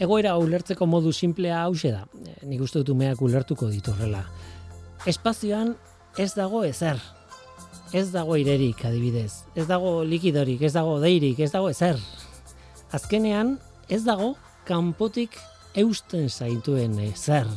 Egoera 0.00 0.38
ulertzeko 0.40 0.86
modu 0.88 1.12
simplea 1.12 1.58
hause 1.66 1.90
da. 1.92 2.06
Eh, 2.24 2.38
nik 2.48 2.62
uste 2.64 2.80
dut 2.80 2.94
umeak 2.94 3.20
ulertuko 3.20 3.68
ditu 3.68 3.92
horrela. 3.92 4.22
Espazioan 5.10 5.74
ez 6.16 6.32
dago 6.32 6.62
ezer. 6.64 6.96
Ez 7.92 8.06
dago 8.14 8.38
irerik, 8.40 8.80
adibidez. 8.86 9.42
Ez 9.54 9.66
dago 9.68 9.98
likidorik, 10.06 10.62
ez 10.62 10.72
dago 10.72 10.96
deirik, 11.02 11.42
ez 11.44 11.50
dago 11.52 11.68
ezer. 11.68 12.00
Azkenean, 12.96 13.58
ez 13.90 14.04
dago 14.06 14.36
kanpotik 14.68 15.34
eusten 15.74 16.28
zaituen 16.30 16.94
ezer. 17.02 17.48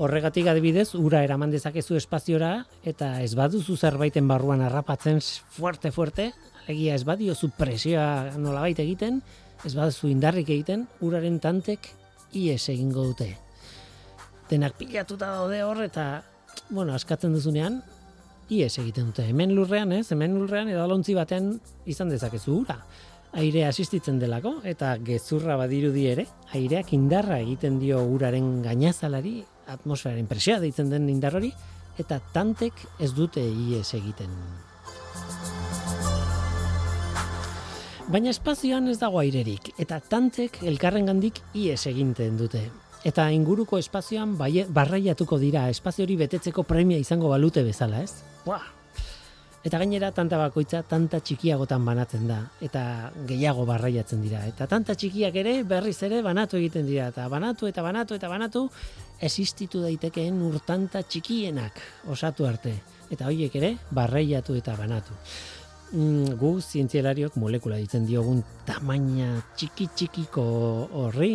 Horregatik 0.00 0.48
adibidez, 0.48 0.94
ura 0.96 1.20
eraman 1.22 1.52
dezakezu 1.52 1.98
espaziora 1.98 2.64
eta 2.88 3.18
ez 3.20 3.34
baduzu 3.36 3.76
zerbaiten 3.76 4.28
barruan 4.28 4.64
harrapatzen 4.64 5.20
fuerte 5.52 5.92
fuerte, 5.92 6.30
egia 6.72 6.96
ez 6.96 7.04
badiozu 7.04 7.50
presioa 7.58 8.32
nolabait 8.40 8.80
egiten, 8.80 9.20
ez 9.64 9.74
baduzu 9.76 10.08
indarrik 10.08 10.48
egiten, 10.48 10.86
uraren 11.04 11.38
tantek 11.38 11.90
ies 12.32 12.64
egingo 12.72 13.04
dute. 13.12 13.34
Denak 14.48 14.78
pilatuta 14.80 15.34
daude 15.36 15.60
hor 15.64 15.84
eta, 15.84 16.22
bueno, 16.70 16.96
askatzen 16.96 17.36
duzunean, 17.36 17.82
ies 18.52 18.72
egiten 18.80 19.12
dute. 19.12 19.28
Hemen 19.28 19.52
lurrean, 19.56 19.92
ez? 19.92 20.06
Hemen 20.12 20.34
lurrean 20.40 20.72
edo 20.72 20.82
alontzi 20.84 21.14
batean 21.16 21.58
izan 21.88 22.08
dezakezu 22.12 22.62
ura. 22.62 22.80
Aire 23.32 23.62
asistitzen 23.64 24.18
delako 24.20 24.58
eta 24.68 24.90
gezurra 25.00 25.54
badirudi 25.56 26.04
ere, 26.10 26.26
aireak 26.52 26.90
indarra 26.92 27.38
egiten 27.40 27.78
dio 27.80 28.02
uraren 28.04 28.58
gainazalari, 28.60 29.38
atmosferaren 29.72 30.26
presioa 30.28 30.58
deitzen 30.60 30.90
den 30.92 31.08
indar 31.08 31.38
hori, 31.38 31.48
eta 31.96 32.18
tantek 32.34 32.76
ez 33.00 33.08
dute 33.16 33.40
ies 33.40 33.94
egiten. 33.96 34.34
Baina 38.12 38.28
espazioan 38.34 38.92
ez 38.92 38.98
dago 39.00 39.22
airerik, 39.22 39.72
eta 39.80 40.02
tantek 40.12 40.60
elkarrengandik 40.68 41.40
ies 41.56 41.86
eginten 41.88 42.36
dute. 42.36 42.66
Eta 43.08 43.30
inguruko 43.32 43.80
espazioan 43.80 44.36
barraiatuko 44.36 45.40
dira 45.40 45.64
espazio 45.72 46.04
hori 46.04 46.20
betetzeko 46.20 46.68
premia 46.68 47.00
izango 47.00 47.32
balute 47.32 47.64
bezala, 47.64 48.04
ez? 48.04 48.20
Buah! 48.44 48.81
Eta 49.62 49.78
gainera 49.78 50.10
tanta 50.10 50.38
bakoitza 50.40 50.80
tanta 50.82 51.20
txikiagotan 51.22 51.84
banatzen 51.86 52.26
da 52.26 52.40
eta 52.66 53.12
gehiago 53.28 53.62
barraiatzen 53.68 54.24
dira 54.24 54.40
eta 54.48 54.66
tanta 54.66 54.96
txikiak 54.98 55.38
ere 55.38 55.52
berriz 55.62 56.00
ere 56.02 56.18
banatu 56.26 56.58
egiten 56.58 56.88
dira 56.88 57.06
eta 57.12 57.28
banatu 57.30 57.70
eta 57.70 57.84
banatu 57.86 58.18
eta 58.18 58.30
banatu 58.32 58.64
existitu 59.22 59.84
daitekeen 59.84 60.42
urtanta 60.42 61.04
txikienak 61.06 61.78
osatu 62.10 62.48
arte 62.50 62.74
eta 63.14 63.30
hoiek 63.30 63.54
ere 63.62 63.76
barraiatu 63.94 64.58
eta 64.58 64.74
banatu 64.74 65.14
mm, 65.92 66.36
gu 66.40 66.52
zientzialariok 66.60 67.36
molekula 67.40 67.78
ditzen 67.80 68.06
diogun 68.08 68.42
tamaina 68.66 69.36
txiki 69.56 69.88
txikiko 69.94 70.44
horri, 71.04 71.34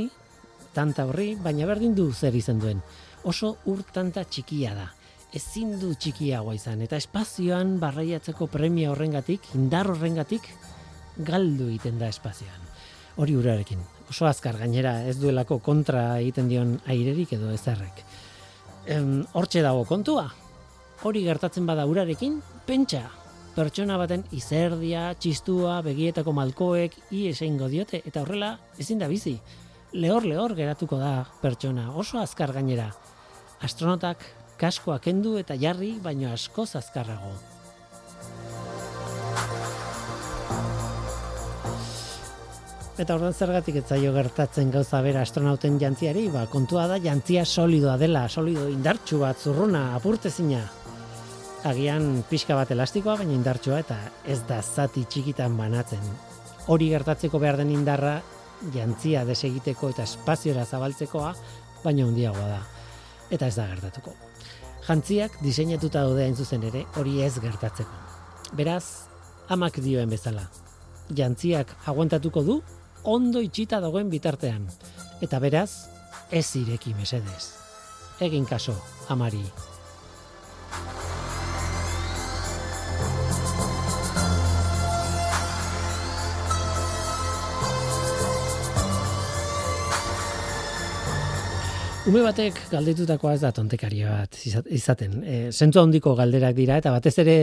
tanta 0.74 1.08
horri, 1.08 1.36
baina 1.42 1.70
berdin 1.70 1.96
du 1.98 2.12
zer 2.14 2.36
izan 2.36 2.60
duen. 2.62 2.82
Oso 3.28 3.56
ur 3.72 3.84
tanta 3.94 4.24
txikia 4.24 4.76
da. 4.78 4.88
Ezin 5.36 5.76
du 5.82 5.94
txikiagoa 5.96 6.56
izan 6.56 6.82
eta 6.86 6.98
espazioan 6.98 7.78
barraiatzeko 7.82 8.48
premia 8.48 8.92
horrengatik, 8.94 9.44
indar 9.56 9.90
horrengatik 9.92 10.48
galdu 11.18 11.68
egiten 11.68 12.00
da 12.00 12.08
espazioan. 12.08 12.64
Hori 13.18 13.36
urarekin. 13.36 13.80
Oso 14.08 14.28
azkar 14.30 14.58
gainera 14.62 15.02
ez 15.10 15.18
duelako 15.20 15.58
kontra 15.60 16.20
egiten 16.22 16.48
dion 16.48 16.78
airerik 16.88 17.34
edo 17.36 17.52
ezerrek. 17.52 18.04
Hortxe 19.34 19.64
dago 19.66 19.84
kontua. 19.90 20.30
Hori 21.04 21.24
gertatzen 21.26 21.66
bada 21.68 21.86
urarekin, 21.90 22.40
pentsa, 22.66 23.04
pertsona 23.58 23.98
baten 23.98 24.24
izerdia, 24.38 25.10
txistua, 25.18 25.82
begietako 25.86 26.32
malkoek, 26.38 26.96
i 27.12 27.28
esaingo 27.32 27.68
diote, 27.74 28.02
eta 28.06 28.22
horrela 28.22 28.54
ezin 28.80 29.02
da 29.02 29.10
bizi. 29.10 29.36
Lehor, 29.98 30.26
lehor 30.30 30.54
geratuko 30.56 31.00
da 31.02 31.26
pertsona, 31.42 31.90
oso 31.98 32.22
azkar 32.22 32.54
gainera. 32.54 32.92
Astronotak 33.66 34.22
kaskoa 34.58 34.98
kendu 35.00 35.38
eta 35.38 35.56
jarri, 35.60 35.94
baino 36.04 36.32
asko 36.34 36.66
azkarrago. 36.80 37.32
Eta 42.98 43.14
ordan 43.14 43.36
zergatik 43.38 43.76
ez 43.78 43.84
zaio 43.86 44.10
gertatzen 44.16 44.72
gauza 44.74 45.04
bera 45.06 45.22
astronauten 45.22 45.76
jantziari, 45.78 46.24
ba, 46.34 46.48
kontua 46.50 46.88
da 46.90 46.98
jantzia 46.98 47.44
solidoa 47.46 47.94
dela, 48.02 48.24
solido 48.28 48.66
indartsu 48.74 49.20
bat, 49.22 49.38
zurruna, 49.38 49.92
apurtezina. 49.94 50.64
Agian 51.70 52.24
pixka 52.30 52.58
bat 52.58 52.72
elastikoa, 52.74 53.20
baina 53.20 53.36
indartsua 53.38 53.84
eta 53.84 54.00
ez 54.26 54.40
da 54.50 54.64
zati 54.64 55.06
txikitan 55.06 55.58
banatzen. 55.60 56.02
Hori 56.74 56.90
gertatzeko 56.90 57.38
behar 57.44 57.60
den 57.62 57.76
indarra, 57.76 58.16
jantzia 58.74 59.22
desegiteko 59.30 59.92
eta 59.94 60.08
espaziora 60.10 60.66
zabaltzekoa, 60.66 61.36
baina 61.84 62.10
handiagoa 62.10 62.50
da. 62.56 62.64
Eta 63.30 63.52
ez 63.52 63.56
da 63.60 63.68
gertatuko 63.76 64.27
jantziak 64.88 65.34
diseinatuta 65.44 66.06
daude 66.06 66.24
hain 66.24 66.36
zuzen 66.36 66.64
ere 66.64 66.86
hori 66.96 67.20
ez 67.24 67.34
gertatzeko. 67.44 67.92
Beraz, 68.56 69.10
amak 69.52 69.82
dioen 69.84 70.10
bezala. 70.10 70.46
Jantziak 71.16 71.74
aguantatuko 71.92 72.44
du 72.44 72.62
ondo 73.04 73.44
itxita 73.44 73.82
dagoen 73.84 74.10
bitartean. 74.10 74.68
Eta 75.22 75.40
beraz, 75.44 75.90
ez 76.32 76.48
ireki 76.56 76.96
mesedez. 76.96 77.52
Egin 78.24 78.46
kaso, 78.46 78.76
amari. 79.10 79.44
Ume 92.08 92.22
batek 92.24 92.56
galdetutakoa 92.72 93.34
ez 93.36 93.42
da 93.42 93.50
tontekaria 93.52 94.14
bat 94.22 94.38
izaten. 94.72 95.18
E, 95.28 95.40
Zentzu 95.52 95.82
handiko 95.82 96.14
galderak 96.16 96.54
dira 96.56 96.78
eta 96.80 96.94
batez 96.94 97.18
ere 97.20 97.34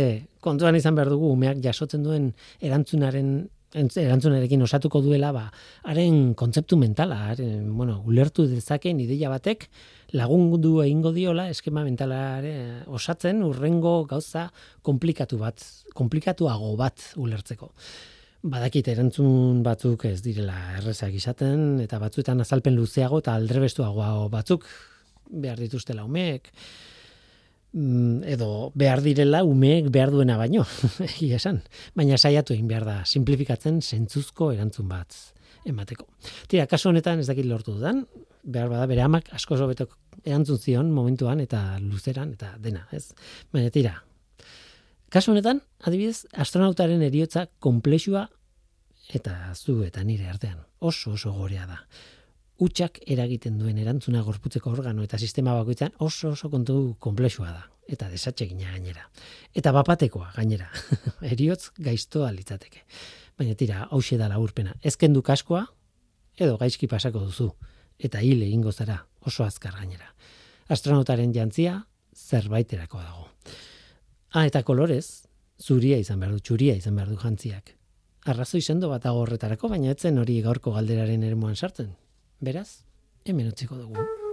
kontuan 0.40 0.78
izan 0.78 0.96
behar 0.96 1.10
dugu 1.12 1.34
umeak 1.34 1.60
jasotzen 1.66 2.06
duen 2.06 2.30
erantzunaren 2.64 3.34
erantzunarekin 3.74 4.62
osatuko 4.64 5.02
duela 5.04 5.32
ba 5.34 5.42
haren 5.90 6.32
kontzeptu 6.38 6.78
mentala, 6.80 7.18
haren, 7.34 7.74
bueno, 7.76 7.98
ulertu 8.08 8.46
dezakeen 8.48 9.02
ideia 9.04 9.28
batek 9.28 9.68
lagundu 10.16 10.78
egingo 10.86 11.12
diola 11.12 11.48
eskema 11.52 11.84
mentalare 11.84 12.54
osatzen 12.86 13.42
urrengo 13.44 14.04
gauza 14.08 14.46
komplikatu 14.80 15.42
bat, 15.42 15.60
komplikatuago 15.92 16.72
bat 16.80 17.10
ulertzeko 17.20 17.72
badakit 18.44 18.88
erantzun 18.92 19.62
batzuk 19.64 20.04
ez 20.08 20.18
direla 20.24 20.56
errezak 20.78 21.14
izaten, 21.16 21.80
eta 21.84 21.98
batzuetan 22.02 22.42
azalpen 22.44 22.76
luzeago 22.76 23.22
eta 23.22 23.36
aldrebestuago 23.38 24.28
batzuk 24.32 24.66
behar 25.30 25.60
dituztela 25.62 26.04
umeek, 26.04 26.50
mm, 27.72 28.22
edo 28.36 28.70
behar 28.76 29.00
direla 29.04 29.42
umeek 29.48 29.88
behar 29.94 30.12
duena 30.12 30.36
baino, 30.40 30.66
egia 31.08 31.40
esan. 31.40 31.62
Baina 31.96 32.20
saiatu 32.20 32.56
egin 32.56 32.68
behar 32.68 32.84
da, 32.88 32.98
simplifikatzen 33.08 33.80
zentzuzko 33.80 34.52
erantzun 34.52 34.92
bat 34.92 35.16
emateko. 35.64 36.06
Tira, 36.48 36.68
kasu 36.68 36.90
honetan 36.92 37.24
ez 37.24 37.28
dakit 37.30 37.48
lortu 37.48 37.78
dudan, 37.78 38.04
behar 38.44 38.68
bada 38.68 38.86
bere 38.86 39.00
amak 39.00 39.30
asko 39.32 39.56
zobetok 39.56 39.96
erantzun 40.24 40.60
zion 40.60 40.90
momentuan 40.92 41.40
eta 41.40 41.78
luzeran 41.80 42.36
eta 42.36 42.58
dena, 42.60 42.84
ez? 42.92 43.06
Baina 43.52 43.72
tira, 43.72 44.02
Kasu 45.14 45.30
honetan, 45.30 45.60
adibidez, 45.86 46.24
astronautaren 46.42 47.02
eriotza 47.06 47.44
komplexua 47.62 48.24
eta 49.14 49.52
zu 49.54 49.76
eta 49.86 50.02
nire 50.02 50.26
artean 50.26 50.56
oso 50.82 51.12
oso 51.14 51.30
gorea 51.36 51.68
da. 51.70 51.76
Utsak 52.58 52.98
eragiten 53.06 53.60
duen 53.60 53.78
erantzuna 53.78 54.24
gorputzeko 54.26 54.72
organo 54.72 55.04
eta 55.06 55.20
sistema 55.22 55.54
bakoitzan 55.54 55.94
oso 56.02 56.32
oso 56.34 56.50
kontu 56.50 56.96
komplexua 56.98 57.52
da 57.52 57.62
eta 57.86 58.08
desatsegina 58.10 58.72
gainera. 58.72 59.06
Eta 59.54 59.70
bapatekoa 59.76 60.32
gainera. 60.34 60.66
Eriotz 61.34 61.70
gaiztoa 61.78 62.32
litzateke. 62.34 62.82
Baina 63.38 63.54
tira, 63.54 63.84
hause 63.94 64.18
da 64.18 64.26
laburpena. 64.32 64.74
Ezken 64.82 65.14
du 65.14 65.22
kaskoa 65.22 65.62
edo 66.34 66.56
gaizki 66.58 66.90
pasako 66.90 67.22
duzu 67.28 67.52
eta 68.00 68.18
hile 68.18 68.50
ingo 68.50 68.72
zara 68.72 68.98
oso 69.22 69.46
azkar 69.46 69.78
gainera. 69.78 70.10
Astronautaren 70.66 71.30
jantzia 71.38 71.84
zerbaiterako 72.16 72.98
dago. 72.98 73.33
Ah, 74.34 74.48
eta 74.48 74.64
kolorez, 74.66 75.30
zuria 75.62 75.94
izan 76.02 76.18
behar 76.18 76.32
du, 76.34 76.40
txuria 76.42 76.74
izan 76.74 76.96
behar 76.98 77.12
du 77.12 77.18
jantziak. 77.20 77.76
Arrazoi 78.32 78.64
sendo 78.66 78.90
bat 78.90 79.06
agorretarako, 79.06 79.70
baina 79.70 79.94
etzen 79.94 80.18
hori 80.18 80.40
gaurko 80.42 80.74
galderaren 80.74 81.22
ermuan 81.22 81.54
sartzen. 81.54 81.94
Beraz, 82.42 82.82
hemen 83.30 83.54
utziko 83.54 83.78
dugu. 83.78 84.23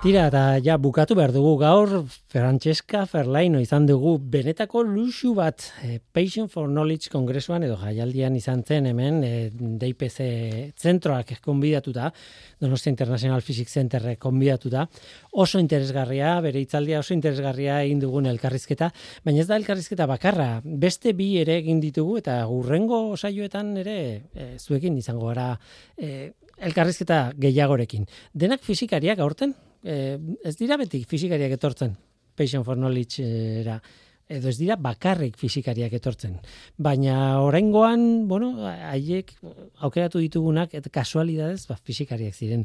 Tira, 0.00 0.30
eta 0.30 0.56
ja 0.64 0.78
bukatu 0.80 1.12
behar 1.12 1.28
dugu 1.28 1.58
gaur, 1.60 1.90
Francesca 2.32 3.02
Ferlaino 3.04 3.58
izan 3.60 3.84
dugu 3.84 4.14
benetako 4.32 4.80
luxu 4.80 5.34
bat 5.36 5.66
e, 5.84 5.98
Patient 6.00 6.48
for 6.48 6.70
Knowledge 6.70 7.12
kongresuan 7.12 7.66
edo 7.66 7.76
jaialdian 7.82 8.38
izan 8.38 8.62
zen 8.64 8.88
hemen 8.88 9.20
e, 9.28 9.50
DIPC 9.52 10.16
zentroak 10.80 11.34
konbidatuta, 11.44 12.08
Donostia 12.64 12.94
International 12.94 13.44
Physics 13.44 13.76
Center 13.76 14.08
konbidatuta, 14.16 14.88
oso 15.36 15.60
interesgarria, 15.60 16.32
bere 16.40 16.64
itzaldia 16.64 17.04
oso 17.04 17.12
interesgarria 17.12 17.82
egin 17.84 18.00
dugun 18.00 18.32
elkarrizketa, 18.32 18.88
baina 19.20 19.44
ez 19.44 19.50
da 19.52 19.60
elkarrizketa 19.60 20.08
bakarra, 20.08 20.50
beste 20.64 21.12
bi 21.12 21.34
ere 21.44 21.60
egin 21.60 21.84
ditugu 21.84 22.22
eta 22.24 22.40
gurrengo 22.48 23.18
saioetan 23.18 23.76
ere 23.84 23.98
e, 24.32 24.52
zuekin 24.56 24.96
izango 24.96 25.28
gara 25.28 25.50
e, 26.00 26.30
elkarrizketa 26.56 27.26
gehiagorekin. 27.36 28.08
Denak 28.32 28.64
fizikariak 28.64 29.20
aurten, 29.20 29.60
e, 29.82 30.18
ez 30.44 30.56
dira 30.58 30.78
beti 30.80 31.02
fizikariak 31.08 31.56
etortzen, 31.58 31.96
Passion 32.36 32.64
for 32.64 32.78
Knowledge 32.78 33.24
era, 33.60 33.80
edo 34.30 34.48
ez 34.48 34.56
dira 34.60 34.76
bakarrik 34.78 35.34
fizikariak 35.40 35.92
etortzen. 35.98 36.36
Baina 36.78 37.40
oraingoan, 37.42 38.28
bueno, 38.30 38.52
haiek 38.68 39.32
aukeratu 39.82 40.22
ditugunak 40.22 40.76
eta 40.78 40.92
kasualidades, 40.94 41.64
ba, 41.66 41.76
fizikariak 41.76 42.36
ziren. 42.36 42.62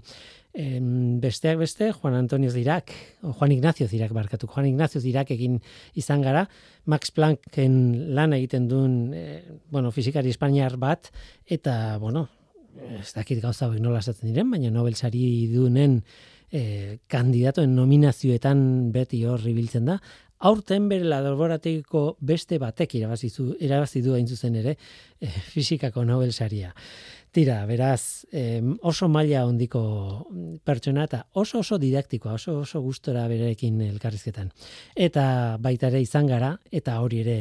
Em, 0.56 1.18
besteak 1.20 1.58
beste, 1.60 1.90
Juan 1.92 2.16
Antonio 2.16 2.52
Zirak, 2.54 2.94
o 3.24 3.34
Juan 3.34 3.52
Ignacio 3.52 3.90
Zirak 3.90 4.14
barkatu, 4.16 4.48
Juan 4.48 4.70
Ignacio 4.70 5.02
Zirak 5.02 5.34
egin 5.36 5.58
izan 5.98 6.22
gara, 6.24 6.46
Max 6.86 7.12
Plancken 7.12 8.14
lan 8.16 8.38
egiten 8.38 8.70
duen, 8.70 8.96
e, 9.14 9.42
bueno, 9.74 9.92
fizikari 9.92 10.32
espainiar 10.32 10.78
bat, 10.78 11.10
eta, 11.50 11.98
bueno, 11.98 12.30
ez 13.02 13.12
dakit 13.16 13.42
gauza 13.42 13.68
nola 13.80 14.00
esaten 14.04 14.30
diren, 14.30 14.52
baina 14.52 14.72
Nobel 14.72 14.96
sari 14.96 15.48
dunen 15.52 16.02
e, 16.52 17.00
kandidatoen 17.12 17.76
nominazioetan 17.76 18.92
beti 18.94 19.24
hor 19.26 19.44
biltzen 19.46 19.86
da. 19.90 20.00
Aurten 20.46 20.90
bere 20.92 21.08
laboratiko 21.08 22.18
beste 22.20 22.60
batek 22.60 22.98
irabazi 23.00 23.30
zu 23.30 23.54
irabazi 23.60 24.02
du 24.04 24.14
hain 24.14 24.28
zuzen 24.28 24.56
ere 24.56 24.76
e, 25.20 25.28
fisikako 25.54 26.06
Nobel 26.06 26.34
saria. 26.34 26.74
Tira, 27.36 27.66
beraz, 27.68 28.24
oso 28.88 29.10
maila 29.12 29.42
hondiko 29.44 29.80
pertsona 30.64 31.04
eta 31.04 31.18
oso 31.36 31.60
oso 31.60 31.76
didaktikoa, 31.78 32.38
oso 32.38 32.62
oso 32.62 32.80
gustora 32.80 33.26
berekin 33.28 33.82
elkarrizketan. 33.90 34.54
Eta 34.96 35.26
baita 35.60 35.90
ere 35.90 36.00
izan 36.00 36.30
gara, 36.32 36.54
eta 36.72 37.02
hori 37.04 37.20
ere 37.26 37.36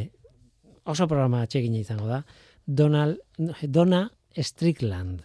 oso 0.91 1.07
programa 1.07 1.45
atxegina 1.47 1.79
izango 1.79 2.09
da, 2.11 2.25
Donald, 2.67 3.21
Dona 3.69 4.09
Strickland 4.35 5.23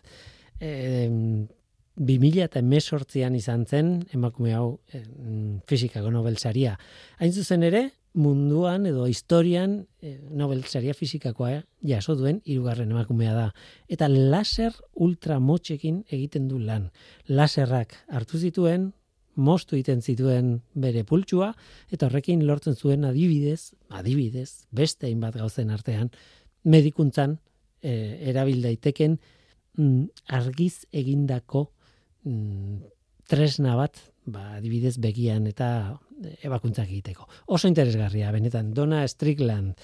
e, 0.59 1.47
2000 1.99 2.45
eta 2.47 2.61
emesortzian 2.63 3.35
izan 3.35 3.65
zen, 3.67 3.93
emakume 4.15 4.53
hau 4.55 4.79
e, 4.93 5.03
fizikako 5.67 6.11
Nobel 6.15 6.37
saria. 6.39 6.77
Hain 7.19 7.33
zuzen 7.33 7.65
ere, 7.67 7.89
munduan 8.15 8.87
edo 8.87 9.05
historian 9.07 9.81
e, 10.01 10.15
Nobel 10.31 10.63
saria 10.63 10.95
fizikakoa 10.95 11.59
jaso 11.85 12.15
duen 12.15 12.39
hirugarren 12.45 12.91
emakumea 12.95 13.33
da. 13.35 13.49
Eta 13.91 14.07
laser 14.07 14.73
ultramotxekin 14.95 16.05
egiten 16.07 16.47
du 16.47 16.59
lan. 16.59 16.89
Laserrak 17.27 17.97
hartu 18.07 18.39
zituen, 18.39 18.93
mostu 19.35 19.75
egiten 19.75 20.01
zituen 20.01 20.61
bere 20.73 21.03
pultsua, 21.07 21.51
eta 21.91 22.07
horrekin 22.07 22.45
lortzen 22.47 22.75
zuen 22.75 23.03
adibidez, 23.07 23.73
adibidez, 23.89 24.65
beste 24.71 25.07
hainbat 25.07 25.35
gauzen 25.39 25.69
artean, 25.75 26.11
medikuntzan 26.63 27.37
e, 27.81 27.91
erabil 28.31 28.63
daiteken 28.63 29.19
mm, 29.77 30.23
argiz 30.39 30.85
egindako 30.91 31.69
mm, 32.25 32.77
tresna 33.29 33.75
bat, 33.79 33.99
ba, 34.25 34.55
adibidez 34.57 34.97
begian 35.01 35.47
eta 35.47 35.97
ebakuntzak 36.43 36.89
egiteko. 36.89 37.27
Oso 37.47 37.67
interesgarria, 37.67 38.31
benetan, 38.35 38.73
Dona 38.73 39.05
Strickland. 39.07 39.75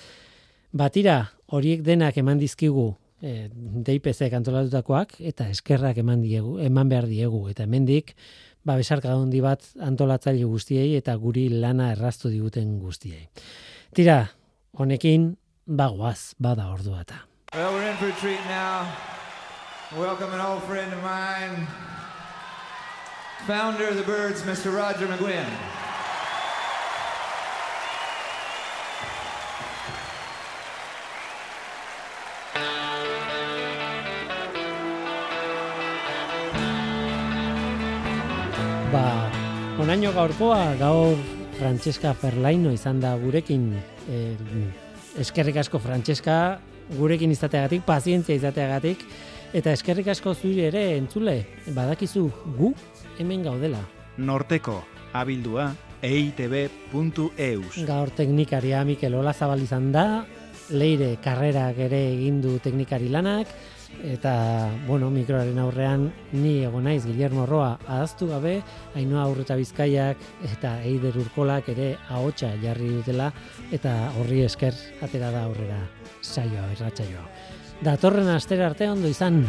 Batira, 0.76 1.22
horiek 1.56 1.84
denak 1.86 2.18
eman 2.20 2.42
dizkigu 2.42 2.90
e, 3.22 3.48
DIPC 3.52 4.28
kantolatutakoak, 4.34 5.20
eta 5.20 5.48
eskerrak 5.54 6.02
eman, 6.04 6.26
diegu, 6.26 6.58
eman 6.64 6.92
behar 6.92 7.08
diegu, 7.08 7.46
eta 7.52 7.64
hemendik 7.64 8.16
ba, 8.66 8.76
besarka 8.76 9.14
handi 9.14 9.42
bat 9.46 9.64
antolatzaile 9.86 10.46
guztiei 10.50 10.96
eta 10.98 11.16
guri 11.22 11.48
lana 11.54 11.92
erraztu 11.94 12.32
diguten 12.34 12.80
guztiei. 12.82 13.28
Tira, 13.96 14.26
honekin, 14.76 15.36
bagoaz, 15.66 16.34
bada 16.42 16.68
ordua 16.74 17.06
eta. 17.06 17.22
Well, 17.54 17.74
we're 17.74 17.90
in 17.90 17.96
for 17.98 18.10
a 18.10 18.20
treat 18.20 18.42
now. 18.50 18.90
Welcome 19.96 20.34
an 20.34 20.42
old 20.42 20.64
friend 20.64 20.92
of 20.92 21.02
mine, 21.04 21.68
founder 23.44 23.88
of 23.88 23.98
the 23.98 24.04
Birds, 24.04 24.42
Mr. 24.44 24.74
Roger 24.74 25.08
McGuinn. 25.08 25.46
Ba, 38.92 39.30
onaino 39.80 40.14
gaurkoa, 40.16 40.76
gaur 40.80 41.18
Francesca 41.60 42.14
Ferlaino 42.14 42.72
izan 42.74 43.00
da 43.04 43.14
gurekin 43.20 43.70
eh, 44.10 44.34
eskerrik 45.22 45.62
asko 45.62 45.80
Francesca 45.80 46.58
gurekin 46.98 47.32
izateagatik, 47.34 47.86
pazientzia 47.86 48.36
izateagatik 48.38 49.06
eta 49.56 49.72
eskerrik 49.72 50.10
asko 50.12 50.34
zuri 50.36 50.66
ere 50.68 50.84
entzule, 50.98 51.38
badakizu 51.76 52.28
gu 52.58 52.74
hemen 53.20 53.43
gaudela. 53.43 53.82
Norteko 54.18 54.82
abildua 55.13 55.72
eitb.eus 56.05 57.86
Gaur 57.88 58.11
teknikaria 58.16 58.84
Mikel 58.86 59.16
Ola 59.16 59.34
Zabal 59.34 59.63
izan 59.63 59.91
da, 59.91 60.26
leire 60.70 61.16
karrerak 61.24 61.80
ere 61.88 62.01
egin 62.13 62.41
du 62.43 62.57
teknikari 62.59 63.09
lanak, 63.09 63.49
eta, 64.03 64.70
bueno, 64.88 65.09
mikroaren 65.13 65.57
aurrean 65.61 66.09
ni 66.34 66.57
egon 66.68 66.84
naiz 66.88 67.05
Guillermo 67.05 67.45
Roa 67.45 67.78
ahaztu 67.88 68.28
gabe, 68.30 68.57
hainoa 68.95 69.24
aurreta 69.24 69.55
bizkaiak 69.55 70.18
eta 70.51 70.76
eider 70.84 71.18
urkolak 71.22 71.70
ere 71.74 71.95
ahotsa 72.09 72.51
jarri 72.61 72.91
dutela, 72.97 73.32
eta 73.72 73.95
horri 74.20 74.43
esker 74.45 74.76
atera 75.05 75.32
da 75.32 75.45
aurrera 75.47 75.82
saioa, 76.22 76.68
irratsaioa. 76.76 77.26
Datorren 77.86 78.30
astera 78.32 78.70
arte 78.70 78.89
ondo 78.89 79.07
izan. 79.11 79.43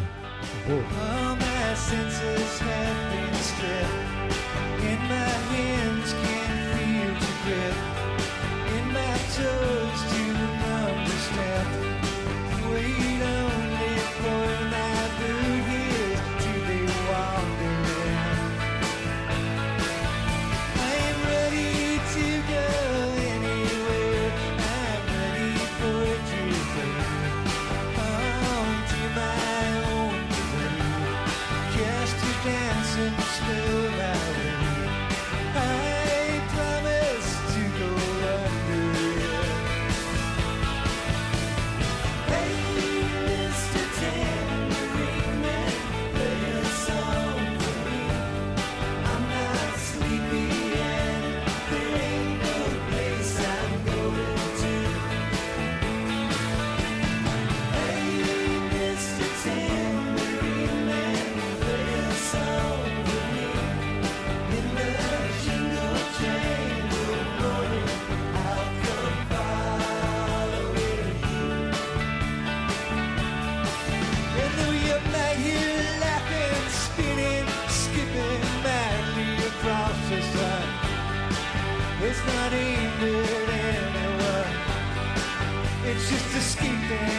just 85.99 86.37
escaping. 86.37 87.16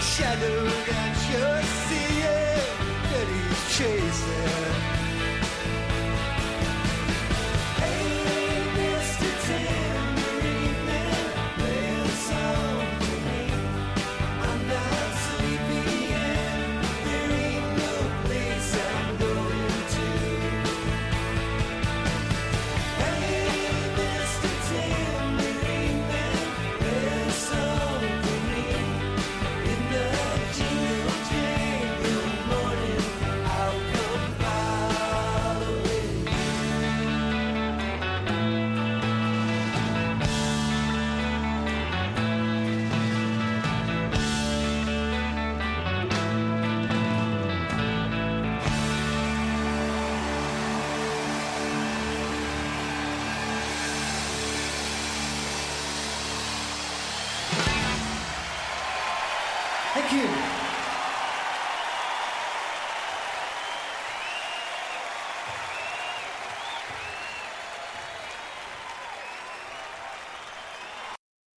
Shadow 0.00 0.64
that 0.64 1.16
you're 1.30 1.62
seeing 1.86 2.72
that 3.10 3.28
he's 3.28 3.76
chasing. 3.76 4.91